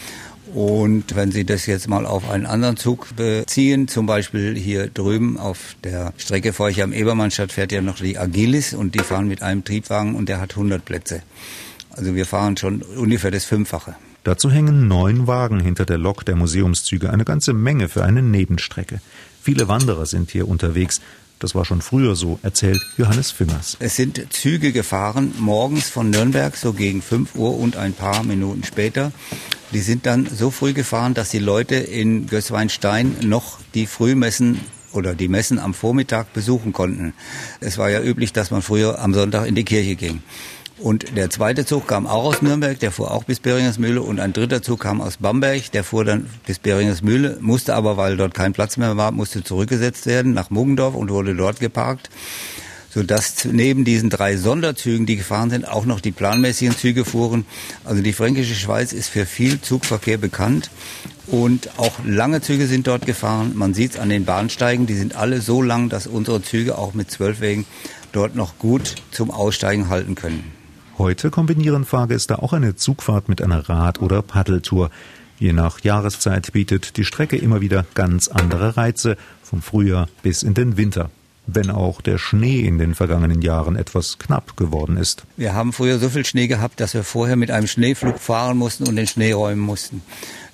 Und 0.53 1.15
wenn 1.15 1.31
Sie 1.31 1.45
das 1.45 1.67
jetzt 1.67 1.87
mal 1.87 2.05
auf 2.05 2.29
einen 2.29 2.45
anderen 2.45 2.75
Zug 2.75 3.15
beziehen, 3.15 3.87
zum 3.87 4.05
Beispiel 4.05 4.55
hier 4.55 4.87
drüben 4.87 5.37
auf 5.37 5.75
der 5.83 6.13
Strecke 6.17 6.53
vor 6.53 6.67
euch 6.67 6.81
am 6.81 6.91
Ebermannstadt 6.91 7.51
fährt 7.51 7.71
ja 7.71 7.81
noch 7.81 7.97
die 7.97 8.17
Agilis 8.17 8.73
und 8.73 8.95
die 8.95 8.99
fahren 8.99 9.27
mit 9.27 9.43
einem 9.43 9.63
Triebwagen 9.63 10.15
und 10.15 10.27
der 10.27 10.41
hat 10.41 10.51
100 10.51 10.83
Plätze. 10.83 11.21
Also 11.91 12.15
wir 12.15 12.25
fahren 12.25 12.57
schon 12.57 12.81
ungefähr 12.81 13.31
das 13.31 13.45
Fünffache. 13.45 13.95
Dazu 14.23 14.51
hängen 14.51 14.87
neun 14.87 15.27
Wagen 15.27 15.59
hinter 15.59 15.85
der 15.85 15.97
Lok 15.97 16.25
der 16.25 16.35
Museumszüge, 16.35 17.09
eine 17.09 17.25
ganze 17.25 17.53
Menge 17.53 17.87
für 17.87 18.03
eine 18.03 18.21
Nebenstrecke. 18.21 19.01
Viele 19.41 19.67
Wanderer 19.67 20.05
sind 20.05 20.31
hier 20.31 20.47
unterwegs. 20.47 21.01
Das 21.39 21.55
war 21.55 21.63
schon 21.63 21.81
früher 21.81 22.17
so, 22.17 22.37
erzählt 22.43 22.81
Johannes 22.97 23.31
Füngers. 23.31 23.77
Es 23.79 23.95
sind 23.95 24.21
Züge 24.33 24.73
gefahren, 24.73 25.33
morgens 25.39 25.89
von 25.89 26.09
Nürnberg, 26.09 26.55
so 26.57 26.73
gegen 26.73 27.01
5 27.01 27.35
Uhr 27.35 27.57
und 27.57 27.77
ein 27.77 27.93
paar 27.93 28.23
Minuten 28.23 28.65
später. 28.65 29.13
Die 29.71 29.79
sind 29.79 30.05
dann 30.05 30.27
so 30.27 30.51
früh 30.51 30.73
gefahren, 30.73 31.13
dass 31.13 31.29
die 31.29 31.39
Leute 31.39 31.75
in 31.75 32.27
Gößweinstein 32.27 33.17
noch 33.21 33.59
die 33.73 33.87
Frühmessen 33.87 34.59
oder 34.91 35.15
die 35.15 35.29
Messen 35.29 35.59
am 35.59 35.73
Vormittag 35.73 36.33
besuchen 36.33 36.73
konnten. 36.73 37.13
Es 37.61 37.77
war 37.77 37.89
ja 37.89 38.01
üblich, 38.01 38.33
dass 38.33 38.51
man 38.51 38.61
früher 38.61 38.99
am 38.99 39.13
Sonntag 39.13 39.47
in 39.47 39.55
die 39.55 39.63
Kirche 39.63 39.95
ging. 39.95 40.21
Und 40.81 41.17
der 41.17 41.29
zweite 41.29 41.65
Zug 41.65 41.87
kam 41.87 42.07
auch 42.07 42.23
aus 42.23 42.41
Nürnberg, 42.41 42.79
der 42.79 42.91
fuhr 42.91 43.11
auch 43.11 43.25
bis 43.25 43.41
Beringersmühle. 43.41 44.01
Und 44.01 44.21
ein 44.21 44.31
dritter 44.31 44.61
Zug 44.61 44.79
kam 44.79 45.01
aus 45.01 45.17
Bamberg, 45.17 45.71
der 45.71 45.83
fuhr 45.83 46.05
dann 46.05 46.29
bis 46.45 46.59
Beringersmühle, 46.59 47.37
musste 47.41 47.75
aber, 47.75 47.97
weil 47.97 48.15
dort 48.15 48.33
kein 48.33 48.53
Platz 48.53 48.77
mehr 48.77 48.95
war, 48.95 49.11
musste 49.11 49.43
zurückgesetzt 49.43 50.05
werden 50.05 50.33
nach 50.33 50.49
Muggendorf 50.49 50.95
und 50.95 51.09
wurde 51.09 51.35
dort 51.35 51.59
geparkt. 51.59 52.09
Sodass 52.91 53.45
neben 53.45 53.83
diesen 53.83 54.09
drei 54.09 54.37
Sonderzügen, 54.37 55.05
die 55.05 55.17
gefahren 55.17 55.49
sind, 55.49 55.67
auch 55.67 55.85
noch 55.85 55.99
die 55.99 56.11
planmäßigen 56.11 56.75
Züge 56.75 57.03
fuhren. 57.03 57.45
Also 57.83 58.01
die 58.01 58.13
Fränkische 58.13 58.55
Schweiz 58.55 58.93
ist 58.93 59.09
für 59.09 59.25
viel 59.25 59.61
Zugverkehr 59.61 60.17
bekannt. 60.17 60.71
Und 61.27 61.77
auch 61.77 61.99
lange 62.05 62.41
Züge 62.41 62.67
sind 62.67 62.87
dort 62.87 63.05
gefahren. 63.05 63.51
Man 63.53 63.73
sieht 63.73 63.91
es 63.91 63.99
an 63.99 64.09
den 64.09 64.25
Bahnsteigen, 64.25 64.87
die 64.87 64.95
sind 64.95 65.15
alle 65.15 65.41
so 65.41 65.61
lang, 65.61 65.89
dass 65.89 66.07
unsere 66.07 66.41
Züge 66.41 66.77
auch 66.77 66.93
mit 66.93 67.11
zwölf 67.11 67.41
Wegen 67.41 67.65
dort 68.11 68.35
noch 68.35 68.57
gut 68.57 68.95
zum 69.11 69.29
Aussteigen 69.29 69.89
halten 69.89 70.15
können. 70.15 70.58
Heute 70.99 71.29
kombinieren 71.29 71.85
Fahrgäste 71.85 72.43
auch 72.43 72.51
eine 72.51 72.75
Zugfahrt 72.75 73.29
mit 73.29 73.41
einer 73.41 73.69
Rad- 73.69 74.01
oder 74.01 74.21
Paddeltour. 74.21 74.91
Je 75.39 75.53
nach 75.53 75.79
Jahreszeit 75.79 76.51
bietet 76.51 76.97
die 76.97 77.05
Strecke 77.05 77.37
immer 77.37 77.61
wieder 77.61 77.85
ganz 77.95 78.27
andere 78.27 78.75
Reize, 78.75 79.15
vom 79.41 79.61
Frühjahr 79.61 80.09
bis 80.23 80.43
in 80.43 80.55
den 80.55 80.75
Winter. 80.75 81.09
Wenn 81.47 81.69
auch 81.69 82.01
der 82.01 82.17
Schnee 82.17 82.59
in 82.59 82.79
den 82.79 82.95
vergangenen 82.95 83.41
Jahren 83.41 83.77
etwas 83.77 84.19
knapp 84.19 84.57
geworden 84.57 84.97
ist. 84.97 85.23
Wir 85.37 85.53
haben 85.53 85.71
früher 85.71 85.99
so 85.99 86.09
viel 86.09 86.25
Schnee 86.25 86.47
gehabt, 86.47 86.81
dass 86.81 86.93
wir 86.93 87.05
vorher 87.05 87.37
mit 87.37 87.49
einem 87.49 87.67
Schneeflug 87.67 88.19
fahren 88.19 88.57
mussten 88.57 88.85
und 88.85 88.97
den 88.97 89.07
Schnee 89.07 89.31
räumen 89.31 89.61
mussten 89.61 90.01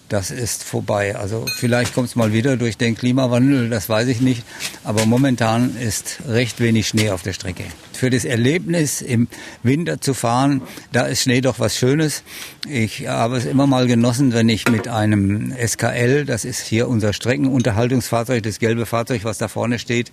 das 0.09 0.31
ist 0.31 0.63
vorbei. 0.63 1.15
Also 1.15 1.45
vielleicht 1.57 1.93
kommt 1.93 2.09
es 2.09 2.15
mal 2.15 2.33
wieder 2.33 2.57
durch 2.57 2.77
den 2.77 2.95
Klimawandel, 2.95 3.69
das 3.69 3.89
weiß 3.89 4.07
ich 4.07 4.21
nicht. 4.21 4.43
Aber 4.83 5.05
momentan 5.05 5.75
ist 5.77 6.19
recht 6.27 6.59
wenig 6.59 6.87
Schnee 6.87 7.09
auf 7.09 7.23
der 7.23 7.33
Strecke. 7.33 7.63
Für 7.93 8.09
das 8.09 8.25
Erlebnis 8.25 9.01
im 9.01 9.27
Winter 9.63 10.01
zu 10.01 10.13
fahren, 10.13 10.61
da 10.91 11.05
ist 11.05 11.23
Schnee 11.23 11.41
doch 11.41 11.59
was 11.59 11.77
Schönes. 11.77 12.23
Ich 12.69 13.07
habe 13.07 13.37
es 13.37 13.45
immer 13.45 13.67
mal 13.67 13.87
genossen, 13.87 14.33
wenn 14.33 14.49
ich 14.49 14.67
mit 14.67 14.87
einem 14.87 15.53
SKL, 15.55 16.25
das 16.25 16.45
ist 16.45 16.61
hier 16.61 16.87
unser 16.87 17.13
Streckenunterhaltungsfahrzeug, 17.13 18.43
das 18.43 18.59
gelbe 18.59 18.85
Fahrzeug, 18.85 19.23
was 19.23 19.37
da 19.37 19.47
vorne 19.47 19.79
steht, 19.79 20.11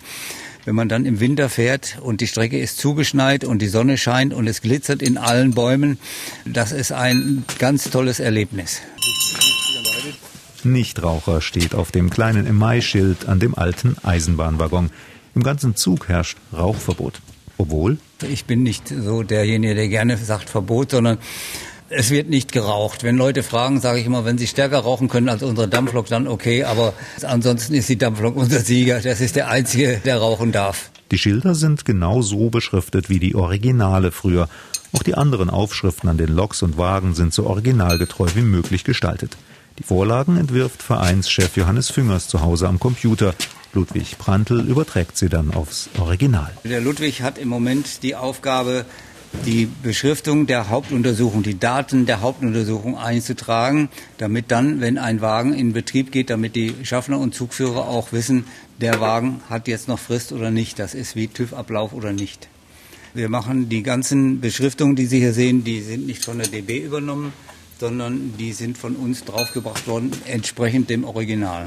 wenn 0.65 0.75
man 0.75 0.89
dann 0.89 1.07
im 1.07 1.21
Winter 1.21 1.49
fährt 1.49 1.99
und 2.01 2.21
die 2.21 2.27
Strecke 2.27 2.59
ist 2.59 2.79
zugeschneit 2.79 3.45
und 3.45 3.61
die 3.61 3.69
Sonne 3.69 3.99
scheint 3.99 4.33
und 4.33 4.47
es 4.47 4.63
glitzert 4.63 5.03
in 5.03 5.19
allen 5.19 5.53
Bäumen, 5.53 5.99
das 6.45 6.73
ist 6.73 6.93
ein 6.93 7.45
ganz 7.59 7.91
tolles 7.91 8.21
Erlebnis. 8.21 8.81
Nichtraucher 10.65 11.41
steht 11.41 11.75
auf 11.75 11.91
dem 11.91 12.11
kleinen 12.11 12.47
Emaille-Schild 12.47 13.29
an 13.29 13.41
dem 13.41 13.57
alten 13.57 13.97
Eisenbahnwaggon. 14.03 14.91
Im 15.35 15.43
ganzen 15.43 15.77
Zug 15.77 16.09
herrscht 16.09 16.39
Rauchverbot. 16.53 17.21
Obwohl? 17.59 17.99
Ich 18.29 18.45
bin 18.45 18.63
nicht 18.63 18.89
so 18.89 19.23
derjenige, 19.23 19.75
der 19.75 19.89
gerne 19.89 20.17
sagt 20.17 20.51
Verbot, 20.51 20.91
sondern 20.91 21.19
es 21.89 22.11
wird 22.11 22.29
nicht 22.29 22.53
geraucht. 22.53 23.03
Wenn 23.03 23.17
Leute 23.17 23.43
fragen, 23.43 23.81
sage 23.81 24.01
ich 24.01 24.07
immer, 24.07 24.25
wenn 24.25 24.39
sie 24.39 24.47
stärker 24.47 24.79
rauchen 24.79 25.09
können 25.09 25.29
als 25.29 25.43
unsere 25.43 25.69
Dampflok, 25.69 26.07
dann 26.07 26.27
okay. 26.27 26.65
Aber 26.65 26.95
ansonsten 27.23 27.75
ist 27.75 27.89
die 27.89 27.99
Dampflok 27.99 28.37
unser 28.37 28.61
Sieger. 28.61 29.01
Das 29.01 29.21
ist 29.21 29.37
der 29.37 29.49
Einzige, 29.49 30.01
der 30.05 30.19
rauchen 30.19 30.53
darf. 30.53 30.91
Die 31.11 31.19
Schilder 31.19 31.55
sind 31.55 31.85
genau 31.85 32.23
so 32.23 32.49
beschriftet 32.49 33.11
wie 33.11 33.19
die 33.19 33.35
Originale 33.35 34.11
früher. 34.11 34.49
Auch 34.93 35.03
die 35.03 35.15
anderen 35.15 35.51
Aufschriften 35.51 36.09
an 36.09 36.17
den 36.17 36.29
Loks 36.29 36.63
und 36.63 36.79
Wagen 36.79 37.15
sind 37.15 37.33
so 37.33 37.47
originalgetreu 37.47 38.29
wie 38.35 38.43
möglich 38.43 38.85
gestaltet. 38.85 39.37
Die 39.79 39.85
Vorlagen 39.85 40.37
entwirft 40.37 40.83
Vereinschef 40.83 41.57
Johannes 41.57 41.91
Füngers 41.91 42.29
zu 42.29 42.43
Hause 42.43 42.69
am 42.69 42.79
Computer. 42.79 43.35
Ludwig 43.73 44.19
Prantl 44.19 44.61
überträgt 44.61 45.17
sie 45.17 45.31
dann 45.31 45.55
aufs 45.55 45.89
Original. 45.99 46.53
Der 46.65 46.83
Ludwig 46.83 47.23
hat 47.23 47.39
im 47.39 47.49
Moment 47.49 48.03
die 48.03 48.15
Aufgabe, 48.15 48.85
die 49.47 49.67
Beschriftung 49.83 50.47
der 50.47 50.69
Hauptuntersuchung, 50.69 51.43
die 51.43 51.59
Daten 51.59 52.05
der 52.05 52.21
Hauptuntersuchung 52.21 52.99
einzutragen, 52.99 53.89
damit 54.19 54.51
dann, 54.51 54.83
wenn 54.83 54.99
ein 54.99 55.23
Wagen 55.23 55.55
in 55.55 55.73
Betrieb 55.73 56.13
geht, 56.13 56.29
damit 56.29 56.55
die 56.55 56.75
Schaffner 56.83 57.19
und 57.19 57.35
Zugführer 57.35 57.89
auch 57.89 58.13
wissen, 58.13 58.45
der 58.79 59.01
Wagen 59.01 59.41
hat 59.49 59.69
jetzt 59.69 59.89
noch 59.89 59.99
Frist 59.99 60.33
oder 60.33 60.51
nicht. 60.51 60.79
Das 60.79 60.93
ist 60.93 61.17
wie 61.17 61.29
TÜV-Ablauf 61.29 61.95
oder 61.95 62.13
nicht. 62.13 62.49
Wir 63.15 63.31
machen 63.31 63.71
die 63.71 63.83
ganzen 63.83 64.41
Beschriftungen, 64.41 64.97
die 64.97 65.07
Sie 65.07 65.19
hier 65.19 65.33
sehen, 65.33 65.65
die 65.65 65.81
sind 65.81 66.07
nicht 66.07 66.25
von 66.25 66.39
der 66.39 66.49
DB 66.49 66.79
übernommen, 66.79 67.33
sondern 67.83 68.35
die 68.39 68.53
sind 68.53 68.79
von 68.79 68.95
uns 68.95 69.25
draufgebracht 69.25 69.89
worden, 69.89 70.13
entsprechend 70.27 70.89
dem 70.89 71.03
Original. 71.03 71.67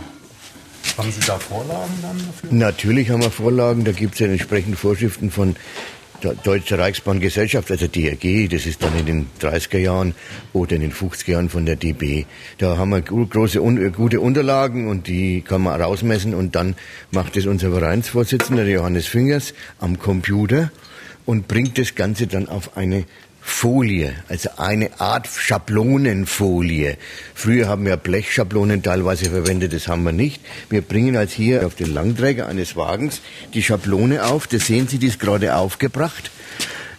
Haben 0.98 1.12
Sie 1.12 1.20
da 1.28 1.38
Vorlagen 1.38 1.92
dann 2.02 2.18
dafür? 2.18 2.54
Natürlich 2.54 3.10
haben 3.10 3.22
wir 3.22 3.32
Vorlagen. 3.32 3.84
Da 3.84 3.92
gibt 3.92 4.14
es 4.14 4.22
ja 4.22 4.28
entsprechende 4.28 4.78
Vorschriften 4.78 5.30
von 5.30 5.58
der 6.24 6.36
Deutsche 6.36 6.80
Reichsbahngesellschaft, 6.80 7.70
also 7.70 7.88
DRG, 7.88 8.48
das 8.48 8.66
ist 8.66 8.82
dann 8.82 8.98
in 8.98 9.06
den 9.06 9.28
30er 9.42 9.78
Jahren 9.78 10.16
oder 10.54 10.78
in 10.78 10.84
den 10.84 10.94
50er 10.94 11.32
Jahren 11.32 11.50
von 11.50 11.66
der 11.66 11.76
DB. 11.76 12.24
Da 12.60 12.78
haben 12.78 12.92
wir 12.92 13.02
große, 13.02 13.60
gute 13.92 14.22
Unterlagen 14.22 14.88
und 14.88 15.08
die 15.08 15.42
kann 15.42 15.64
man 15.64 15.82
rausmessen 15.82 16.34
und 16.34 16.56
dann 16.56 16.78
macht 17.12 17.36
es 17.36 17.46
unser 17.46 17.72
Vereinsvorsitzender 17.72 18.66
Johannes 18.66 19.06
Fingers 19.06 19.54
am 19.80 20.00
Computer 20.00 20.72
und 21.26 21.50
bringt 21.50 21.78
das 21.78 21.96
Ganze 21.96 22.28
dann 22.28 22.48
auf 22.48 22.78
eine 22.78 23.04
Folie, 23.48 24.14
also 24.28 24.50
eine 24.58 25.00
Art 25.00 25.28
Schablonenfolie. 25.28 26.98
Früher 27.36 27.68
haben 27.68 27.86
wir 27.86 27.96
Blechschablonen 27.96 28.82
teilweise 28.82 29.30
verwendet, 29.30 29.72
das 29.72 29.88
haben 29.88 30.04
wir 30.04 30.12
nicht. 30.12 30.42
Wir 30.70 30.82
bringen 30.82 31.16
als 31.16 31.32
hier 31.32 31.66
auf 31.66 31.76
den 31.76 31.94
Langträger 31.94 32.48
eines 32.48 32.76
Wagens 32.76 33.22
die 33.54 33.64
Schablone 33.64 34.26
auf, 34.26 34.48
das 34.48 34.66
sehen 34.66 34.88
Sie, 34.88 34.98
die 34.98 35.08
ist 35.08 35.20
gerade 35.20 35.56
aufgebracht. 35.56 36.32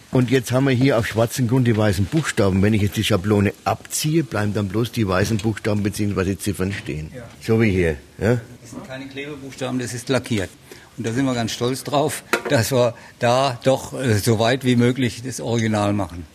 Und 0.09 0.31
jetzt 0.31 0.51
haben 0.51 0.63
wir 0.63 0.73
hier 0.73 0.97
auf 0.97 1.05
schwarzem 1.05 1.49
Grund 1.49 1.67
die 1.67 1.75
weißen 1.75 2.05
Buchstaben. 2.05 2.63
Wenn 2.63 2.73
ich 2.73 2.81
jetzt 2.81 2.95
die 2.95 3.03
Schablone 3.03 3.53
abziehe, 3.65 4.23
bleiben 4.23 4.53
dann 4.53 4.69
bloß 4.69 4.93
die 4.93 5.07
weißen 5.07 5.37
Buchstaben 5.37 5.83
bzw. 5.83 6.37
Ziffern 6.37 6.71
stehen. 6.71 7.11
Ja. 7.13 7.23
So 7.41 7.61
wie 7.61 7.69
hier. 7.69 7.97
Ja? 8.19 8.39
Das 8.61 8.71
sind 8.71 8.87
keine 8.87 9.05
Klebebuchstaben, 9.07 9.79
das 9.79 9.93
ist 9.93 10.07
lackiert. 10.07 10.49
Und 10.97 11.05
da 11.05 11.11
sind 11.11 11.25
wir 11.25 11.35
ganz 11.35 11.51
stolz 11.51 11.83
drauf, 11.83 12.23
dass 12.49 12.71
wir 12.71 12.95
da 13.19 13.59
doch 13.63 13.93
äh, 13.93 14.17
so 14.17 14.39
weit 14.39 14.63
wie 14.63 14.77
möglich 14.77 15.21
das 15.23 15.41
Original 15.41 15.93
machen. 15.93 16.25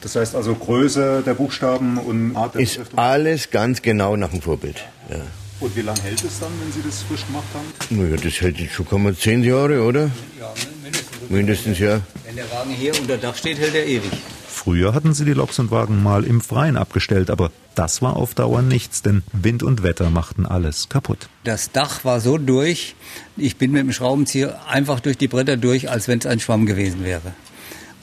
Das 0.00 0.16
heißt 0.16 0.34
also 0.34 0.54
Größe 0.54 1.22
der 1.24 1.34
Buchstaben 1.34 1.98
und 1.98 2.36
Art 2.36 2.54
der 2.54 2.62
Ist 2.62 2.80
alles 2.96 3.50
ganz 3.50 3.82
genau 3.82 4.16
nach 4.16 4.30
dem 4.30 4.42
Vorbild. 4.42 4.84
Ja. 5.10 5.16
Und 5.60 5.74
wie 5.76 5.80
lange 5.80 6.00
hält 6.02 6.22
es 6.22 6.38
dann, 6.38 6.52
wenn 6.62 6.72
Sie 6.72 6.86
das 6.86 7.02
frisch 7.02 7.26
gemacht 7.26 7.44
haben? 7.52 7.98
Naja, 7.98 8.16
das 8.16 8.40
hält 8.40 8.58
jetzt 8.58 8.74
schon, 8.74 8.88
kann 8.88 9.02
man 9.02 9.16
zehn 9.16 9.42
Jahre, 9.42 9.82
oder? 9.82 10.10
Ja, 10.38 10.52
mindestens. 10.82 11.30
Mindestens, 11.30 11.78
ja. 11.80 12.00
Wenn 12.24 12.36
der 12.36 12.50
Wagen 12.52 12.70
hier 12.70 12.92
unter 12.98 13.16
Dach 13.16 13.36
steht, 13.36 13.58
hält 13.58 13.74
er 13.74 13.84
ewig. 13.84 14.12
Früher 14.46 14.94
hatten 14.94 15.14
sie 15.14 15.24
die 15.24 15.32
Loks 15.32 15.58
und 15.58 15.70
Wagen 15.70 16.02
mal 16.02 16.24
im 16.24 16.40
Freien 16.40 16.76
abgestellt, 16.76 17.30
aber 17.30 17.50
das 17.74 18.02
war 18.02 18.16
auf 18.16 18.34
Dauer 18.34 18.60
nichts, 18.62 19.02
denn 19.02 19.22
Wind 19.32 19.62
und 19.62 19.82
Wetter 19.82 20.10
machten 20.10 20.46
alles 20.46 20.88
kaputt. 20.88 21.28
Das 21.44 21.72
Dach 21.72 22.04
war 22.04 22.20
so 22.20 22.38
durch, 22.38 22.94
ich 23.36 23.56
bin 23.56 23.72
mit 23.72 23.82
dem 23.82 23.92
Schraubenzieher 23.92 24.60
einfach 24.68 25.00
durch 25.00 25.16
die 25.16 25.28
Bretter 25.28 25.56
durch, 25.56 25.90
als 25.90 26.06
wenn 26.06 26.18
es 26.18 26.26
ein 26.26 26.40
Schwamm 26.40 26.66
gewesen 26.66 27.04
wäre. 27.04 27.32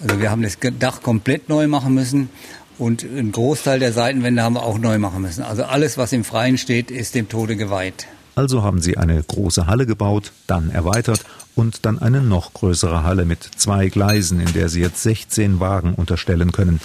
Also 0.07 0.21
wir 0.21 0.29
haben 0.29 0.43
das 0.43 0.59
Dach 0.77 1.01
komplett 1.01 1.49
neu 1.49 1.67
machen 1.67 1.95
müssen 1.95 2.29
und 2.77 3.03
einen 3.03 3.31
Großteil 3.31 3.79
der 3.79 3.91
Seitenwände 3.91 4.43
haben 4.43 4.53
wir 4.53 4.61
auch 4.61 4.77
neu 4.77 4.99
machen 4.99 5.23
müssen. 5.23 5.41
Also 5.41 5.63
alles, 5.63 5.97
was 5.97 6.13
im 6.13 6.23
Freien 6.23 6.59
steht, 6.59 6.91
ist 6.91 7.15
dem 7.15 7.27
Tode 7.27 7.55
geweiht. 7.55 8.05
Also 8.35 8.61
haben 8.61 8.81
sie 8.81 8.97
eine 8.97 9.23
große 9.23 9.65
Halle 9.65 9.87
gebaut, 9.87 10.31
dann 10.45 10.69
erweitert 10.69 11.25
und 11.55 11.87
dann 11.87 11.97
eine 11.97 12.21
noch 12.21 12.53
größere 12.53 13.01
Halle 13.01 13.25
mit 13.25 13.49
zwei 13.55 13.87
Gleisen, 13.87 14.39
in 14.39 14.53
der 14.53 14.69
sie 14.69 14.81
jetzt 14.81 15.01
16 15.01 15.59
Wagen 15.59 15.95
unterstellen 15.95 16.51
können. 16.51 16.81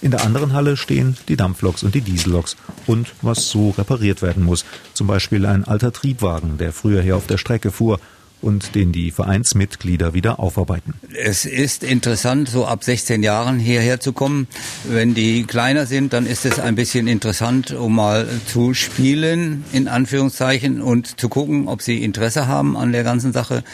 In 0.00 0.12
der 0.12 0.24
anderen 0.24 0.54
Halle 0.54 0.78
stehen 0.78 1.18
die 1.28 1.36
Dampfloks 1.36 1.82
und 1.82 1.94
die 1.94 2.00
Dieselloks 2.00 2.56
und 2.86 3.12
was 3.20 3.50
so 3.50 3.70
repariert 3.70 4.22
werden 4.22 4.42
muss. 4.42 4.64
Zum 4.94 5.06
Beispiel 5.06 5.44
ein 5.44 5.64
alter 5.64 5.92
Triebwagen, 5.92 6.56
der 6.56 6.72
früher 6.72 7.02
hier 7.02 7.16
auf 7.16 7.26
der 7.26 7.36
Strecke 7.36 7.70
fuhr 7.70 8.00
und 8.44 8.74
den 8.74 8.92
die 8.92 9.10
Vereinsmitglieder 9.10 10.14
wieder 10.14 10.38
aufarbeiten. 10.38 10.94
Es 11.18 11.46
ist 11.46 11.82
interessant, 11.82 12.48
so 12.48 12.66
ab 12.66 12.84
16 12.84 13.22
Jahren 13.22 13.58
hierher 13.58 14.00
zu 14.00 14.12
kommen. 14.12 14.46
Wenn 14.84 15.14
die 15.14 15.44
kleiner 15.44 15.86
sind, 15.86 16.12
dann 16.12 16.26
ist 16.26 16.44
es 16.44 16.60
ein 16.60 16.74
bisschen 16.74 17.08
interessant, 17.08 17.72
um 17.72 17.94
mal 17.94 18.28
zu 18.46 18.74
spielen, 18.74 19.64
in 19.72 19.88
Anführungszeichen, 19.88 20.82
und 20.82 21.18
zu 21.18 21.28
gucken, 21.28 21.68
ob 21.68 21.80
sie 21.80 22.02
Interesse 22.02 22.46
haben 22.46 22.76
an 22.76 22.92
der 22.92 23.02
ganzen 23.02 23.32
Sache. 23.32 23.64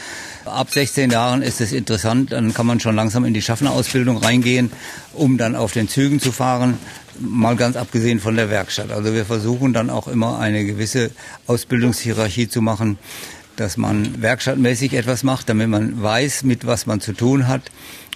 Ab 0.44 0.70
16 0.70 1.10
Jahren 1.10 1.42
ist 1.42 1.60
es 1.60 1.72
interessant, 1.72 2.32
dann 2.32 2.54
kann 2.54 2.66
man 2.66 2.80
schon 2.80 2.94
langsam 2.94 3.24
in 3.24 3.34
die 3.34 3.42
Schaffnerausbildung 3.42 4.18
reingehen, 4.18 4.70
um 5.12 5.36
dann 5.36 5.56
auf 5.56 5.72
den 5.72 5.88
Zügen 5.88 6.20
zu 6.20 6.32
fahren 6.32 6.78
mal 7.20 7.54
ganz 7.54 7.76
abgesehen 7.76 8.18
von 8.18 8.36
der 8.36 8.48
Werkstatt. 8.48 8.90
Also 8.90 9.12
wir 9.12 9.26
versuchen 9.26 9.74
dann 9.74 9.90
auch 9.90 10.08
immer 10.08 10.38
eine 10.38 10.64
gewisse 10.64 11.10
Ausbildungshierarchie 11.46 12.48
zu 12.48 12.62
machen, 12.62 12.98
dass 13.60 13.76
man 13.76 14.22
werkstattmäßig 14.22 14.94
etwas 14.94 15.22
macht, 15.22 15.48
damit 15.50 15.68
man 15.68 16.02
weiß, 16.02 16.44
mit 16.44 16.66
was 16.66 16.86
man 16.86 17.00
zu 17.00 17.12
tun 17.12 17.46
hat. 17.46 17.70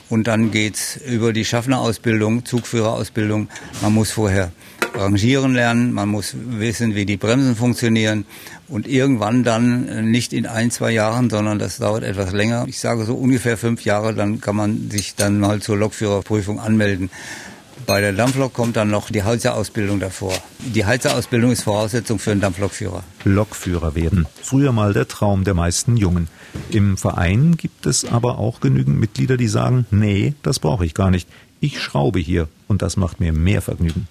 Und 0.08 0.26
dann 0.26 0.50
geht's 0.50 0.96
über 0.96 1.32
die 1.32 1.44
Schaffnerausbildung, 1.44 2.44
Zugführerausbildung. 2.44 3.48
Man 3.82 3.92
muss 3.92 4.10
vorher 4.10 4.52
rangieren 4.94 5.54
lernen, 5.54 5.92
man 5.92 6.08
muss 6.08 6.34
wissen, 6.34 6.94
wie 6.94 7.04
die 7.04 7.16
Bremsen 7.16 7.56
funktionieren. 7.56 8.24
Und 8.68 8.86
irgendwann 8.86 9.44
dann, 9.44 10.10
nicht 10.10 10.32
in 10.32 10.46
ein, 10.46 10.70
zwei 10.70 10.92
Jahren, 10.92 11.28
sondern 11.28 11.58
das 11.58 11.76
dauert 11.76 12.04
etwas 12.04 12.32
länger. 12.32 12.64
Ich 12.66 12.80
sage 12.80 13.04
so 13.04 13.14
ungefähr 13.14 13.58
fünf 13.58 13.84
Jahre, 13.84 14.14
dann 14.14 14.40
kann 14.40 14.56
man 14.56 14.90
sich 14.90 15.14
dann 15.14 15.40
mal 15.40 15.60
zur 15.60 15.76
Lokführerprüfung 15.76 16.58
anmelden. 16.58 17.10
Bei 17.86 18.00
der 18.00 18.12
Dampflok 18.12 18.52
kommt 18.52 18.76
dann 18.76 18.88
noch 18.88 19.10
die 19.10 19.22
Heizerausbildung 19.22 20.00
davor. 20.00 20.32
Die 20.58 20.86
Heizerausbildung 20.86 21.50
ist 21.50 21.62
Voraussetzung 21.62 22.18
für 22.18 22.30
einen 22.30 22.40
Dampflokführer. 22.40 23.04
Lokführer 23.24 23.94
werden. 23.94 24.26
Früher 24.42 24.72
mal 24.72 24.92
der 24.94 25.06
Traum 25.06 25.44
der 25.44 25.54
meisten 25.54 25.96
Jungen. 25.96 26.28
Im 26.70 26.96
Verein 26.96 27.56
gibt 27.56 27.84
es 27.86 28.04
aber 28.04 28.38
auch 28.38 28.60
genügend 28.60 28.98
Mitglieder, 28.98 29.36
die 29.36 29.48
sagen, 29.48 29.86
nee, 29.90 30.34
das 30.42 30.60
brauche 30.60 30.86
ich 30.86 30.94
gar 30.94 31.10
nicht. 31.10 31.28
Ich 31.60 31.80
schraube 31.80 32.20
hier 32.20 32.48
und 32.68 32.80
das 32.80 32.96
macht 32.96 33.20
mir 33.20 33.32
mehr 33.32 33.60
Vergnügen. 33.60 34.08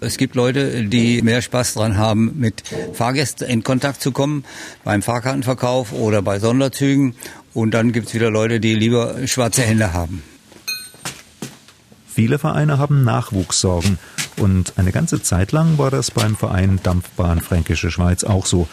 Es 0.00 0.16
gibt 0.16 0.36
Leute, 0.36 0.84
die 0.84 1.22
mehr 1.22 1.42
Spaß 1.42 1.74
dran 1.74 1.96
haben, 1.96 2.34
mit 2.38 2.62
Fahrgästen 2.92 3.48
in 3.48 3.64
Kontakt 3.64 4.00
zu 4.00 4.12
kommen, 4.12 4.44
beim 4.84 5.02
Fahrkartenverkauf 5.02 5.92
oder 5.92 6.22
bei 6.22 6.38
Sonderzügen. 6.38 7.16
Und 7.52 7.72
dann 7.72 7.90
gibt 7.90 8.08
es 8.08 8.14
wieder 8.14 8.30
Leute, 8.30 8.60
die 8.60 8.76
lieber 8.76 9.26
schwarze 9.26 9.62
Hände 9.62 9.92
haben. 9.92 10.22
Viele 12.18 12.40
Vereine 12.40 12.78
haben 12.78 13.04
Nachwuchssorgen 13.04 13.96
und 14.38 14.72
eine 14.76 14.90
ganze 14.90 15.22
Zeit 15.22 15.52
lang 15.52 15.78
war 15.78 15.92
das 15.92 16.10
beim 16.10 16.34
Verein 16.34 16.80
Dampfbahn 16.82 17.40
Fränkische 17.40 17.92
Schweiz 17.92 18.24
auch 18.24 18.44
so. 18.44 18.66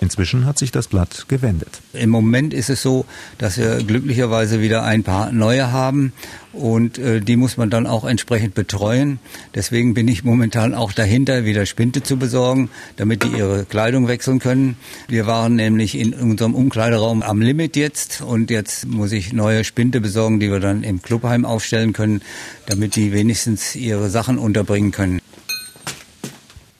Inzwischen 0.00 0.46
hat 0.46 0.58
sich 0.58 0.70
das 0.70 0.88
Blatt 0.88 1.26
gewendet. 1.28 1.82
Im 1.92 2.08
Moment 2.08 2.54
ist 2.54 2.70
es 2.70 2.80
so, 2.80 3.04
dass 3.36 3.58
wir 3.58 3.82
glücklicherweise 3.82 4.62
wieder 4.62 4.82
ein 4.82 5.02
paar 5.02 5.30
neue 5.30 5.72
haben 5.72 6.14
und 6.54 6.96
äh, 6.96 7.20
die 7.20 7.36
muss 7.36 7.58
man 7.58 7.68
dann 7.68 7.86
auch 7.86 8.06
entsprechend 8.06 8.54
betreuen. 8.54 9.18
Deswegen 9.54 9.92
bin 9.92 10.08
ich 10.08 10.24
momentan 10.24 10.74
auch 10.74 10.92
dahinter, 10.92 11.44
wieder 11.44 11.66
Spinte 11.66 12.02
zu 12.02 12.16
besorgen, 12.16 12.70
damit 12.96 13.24
die 13.24 13.28
ihre 13.28 13.66
Kleidung 13.66 14.08
wechseln 14.08 14.38
können. 14.38 14.76
Wir 15.06 15.26
waren 15.26 15.56
nämlich 15.56 15.98
in 15.98 16.14
unserem 16.14 16.54
Umkleideraum 16.54 17.22
am 17.22 17.42
Limit 17.42 17.76
jetzt 17.76 18.22
und 18.22 18.50
jetzt 18.50 18.86
muss 18.86 19.12
ich 19.12 19.34
neue 19.34 19.64
Spinte 19.64 20.00
besorgen, 20.00 20.40
die 20.40 20.50
wir 20.50 20.60
dann 20.60 20.82
im 20.82 21.02
Clubheim 21.02 21.44
aufstellen 21.44 21.92
können, 21.92 22.22
damit 22.64 22.96
die 22.96 23.12
wenigstens 23.12 23.76
ihre 23.76 24.08
Sachen 24.08 24.38
unterbringen 24.38 24.92
können. 24.92 25.20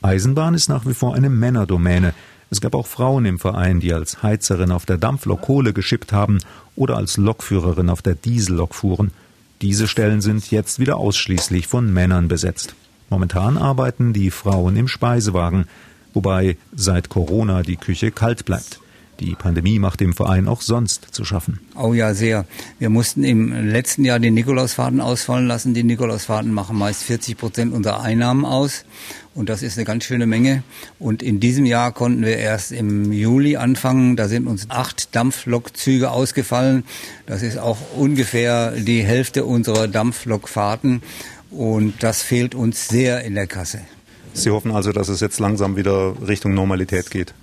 Eisenbahn 0.01 0.55
ist 0.55 0.67
nach 0.67 0.87
wie 0.87 0.95
vor 0.95 1.13
eine 1.13 1.29
Männerdomäne. 1.29 2.15
Es 2.51 2.59
gab 2.59 2.75
auch 2.75 2.85
Frauen 2.85 3.23
im 3.23 3.39
Verein, 3.39 3.79
die 3.79 3.93
als 3.93 4.23
Heizerin 4.23 4.71
auf 4.71 4.85
der 4.85 4.97
Dampflok 4.97 5.41
Kohle 5.41 5.71
geschippt 5.71 6.11
haben 6.11 6.39
oder 6.75 6.97
als 6.97 7.15
Lokführerin 7.15 7.89
auf 7.89 8.01
der 8.01 8.13
Diesellok 8.13 8.75
fuhren. 8.75 9.11
Diese 9.61 9.87
Stellen 9.87 10.19
sind 10.19 10.51
jetzt 10.51 10.77
wieder 10.77 10.97
ausschließlich 10.97 11.67
von 11.67 11.93
Männern 11.93 12.27
besetzt. 12.27 12.75
Momentan 13.09 13.57
arbeiten 13.57 14.11
die 14.11 14.31
Frauen 14.31 14.75
im 14.75 14.89
Speisewagen, 14.89 15.65
wobei 16.13 16.57
seit 16.75 17.07
Corona 17.07 17.61
die 17.61 17.77
Küche 17.77 18.11
kalt 18.11 18.43
bleibt. 18.43 18.81
Die 19.21 19.35
Pandemie 19.35 19.77
macht 19.77 19.99
dem 19.99 20.13
Verein 20.13 20.47
auch 20.47 20.63
sonst 20.63 21.09
zu 21.11 21.23
schaffen. 21.25 21.59
Oh 21.75 21.93
ja, 21.93 22.15
sehr. 22.15 22.45
Wir 22.79 22.89
mussten 22.89 23.23
im 23.23 23.69
letzten 23.69 24.03
Jahr 24.03 24.17
die 24.17 24.31
Nikolausfahrten 24.31 24.99
ausfallen 24.99 25.45
lassen. 25.45 25.75
Die 25.75 25.83
Nikolausfahrten 25.83 26.51
machen 26.51 26.75
meist 26.75 27.03
40 27.03 27.37
Prozent 27.37 27.71
unserer 27.71 28.01
Einnahmen 28.01 28.45
aus. 28.45 28.83
Und 29.35 29.49
das 29.49 29.61
ist 29.61 29.77
eine 29.77 29.85
ganz 29.85 30.05
schöne 30.05 30.25
Menge. 30.25 30.63
Und 30.97 31.21
in 31.21 31.39
diesem 31.39 31.65
Jahr 31.65 31.91
konnten 31.91 32.25
wir 32.25 32.37
erst 32.37 32.71
im 32.71 33.11
Juli 33.11 33.57
anfangen. 33.57 34.15
Da 34.15 34.27
sind 34.27 34.47
uns 34.47 34.71
acht 34.71 35.15
Dampflokzüge 35.15 36.09
ausgefallen. 36.09 36.83
Das 37.27 37.43
ist 37.43 37.59
auch 37.59 37.77
ungefähr 37.95 38.71
die 38.71 39.03
Hälfte 39.03 39.45
unserer 39.45 39.87
Dampflokfahrten. 39.87 41.03
Und 41.51 42.01
das 42.01 42.23
fehlt 42.23 42.55
uns 42.55 42.87
sehr 42.87 43.23
in 43.23 43.35
der 43.35 43.45
Kasse. 43.45 43.81
Sie 44.33 44.49
hoffen 44.49 44.71
also, 44.71 44.91
dass 44.91 45.09
es 45.09 45.19
jetzt 45.19 45.39
langsam 45.39 45.75
wieder 45.75 46.15
Richtung 46.27 46.55
Normalität 46.55 47.11
geht? 47.11 47.35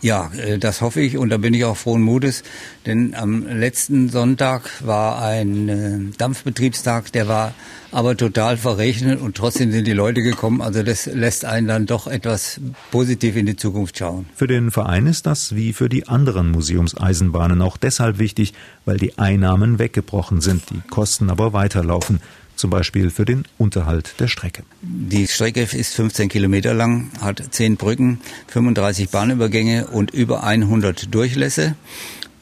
Ja, 0.00 0.30
äh, 0.36 0.58
das 0.58 0.80
hoffe 0.80 1.00
ich 1.00 1.18
und 1.18 1.30
da 1.30 1.38
bin 1.38 1.54
ich 1.54 1.64
auch 1.64 1.76
frohen 1.76 2.02
Mutes, 2.02 2.44
denn 2.86 3.14
am 3.14 3.46
letzten 3.46 4.08
Sonntag 4.08 4.70
war 4.84 5.20
ein 5.20 5.68
äh, 5.68 6.16
Dampfbetriebstag, 6.16 7.10
der 7.12 7.26
war 7.26 7.52
aber 7.90 8.16
total 8.16 8.56
verrechnet 8.56 9.20
und 9.20 9.36
trotzdem 9.36 9.72
sind 9.72 9.86
die 9.86 9.92
Leute 9.92 10.22
gekommen. 10.22 10.60
Also 10.60 10.82
das 10.82 11.06
lässt 11.06 11.44
einen 11.44 11.66
dann 11.66 11.86
doch 11.86 12.06
etwas 12.06 12.60
positiv 12.90 13.36
in 13.36 13.46
die 13.46 13.56
Zukunft 13.56 13.98
schauen. 13.98 14.26
Für 14.34 14.46
den 14.46 14.70
Verein 14.70 15.06
ist 15.06 15.26
das 15.26 15.54
wie 15.54 15.72
für 15.72 15.88
die 15.88 16.06
anderen 16.06 16.50
Museumseisenbahnen 16.50 17.60
auch 17.62 17.76
deshalb 17.76 18.18
wichtig, 18.18 18.52
weil 18.84 18.98
die 18.98 19.18
Einnahmen 19.18 19.78
weggebrochen 19.78 20.40
sind, 20.40 20.70
die 20.70 20.80
Kosten 20.88 21.30
aber 21.30 21.52
weiterlaufen 21.52 22.20
zum 22.58 22.70
Beispiel 22.70 23.10
für 23.10 23.24
den 23.24 23.44
Unterhalt 23.56 24.14
der 24.18 24.28
Strecke. 24.28 24.64
Die 24.82 25.26
Strecke 25.26 25.62
ist 25.62 25.94
15 25.94 26.28
Kilometer 26.28 26.74
lang, 26.74 27.10
hat 27.20 27.42
10 27.50 27.76
Brücken, 27.76 28.20
35 28.48 29.10
Bahnübergänge 29.10 29.86
und 29.86 30.10
über 30.10 30.44
100 30.44 31.14
Durchlässe. 31.14 31.76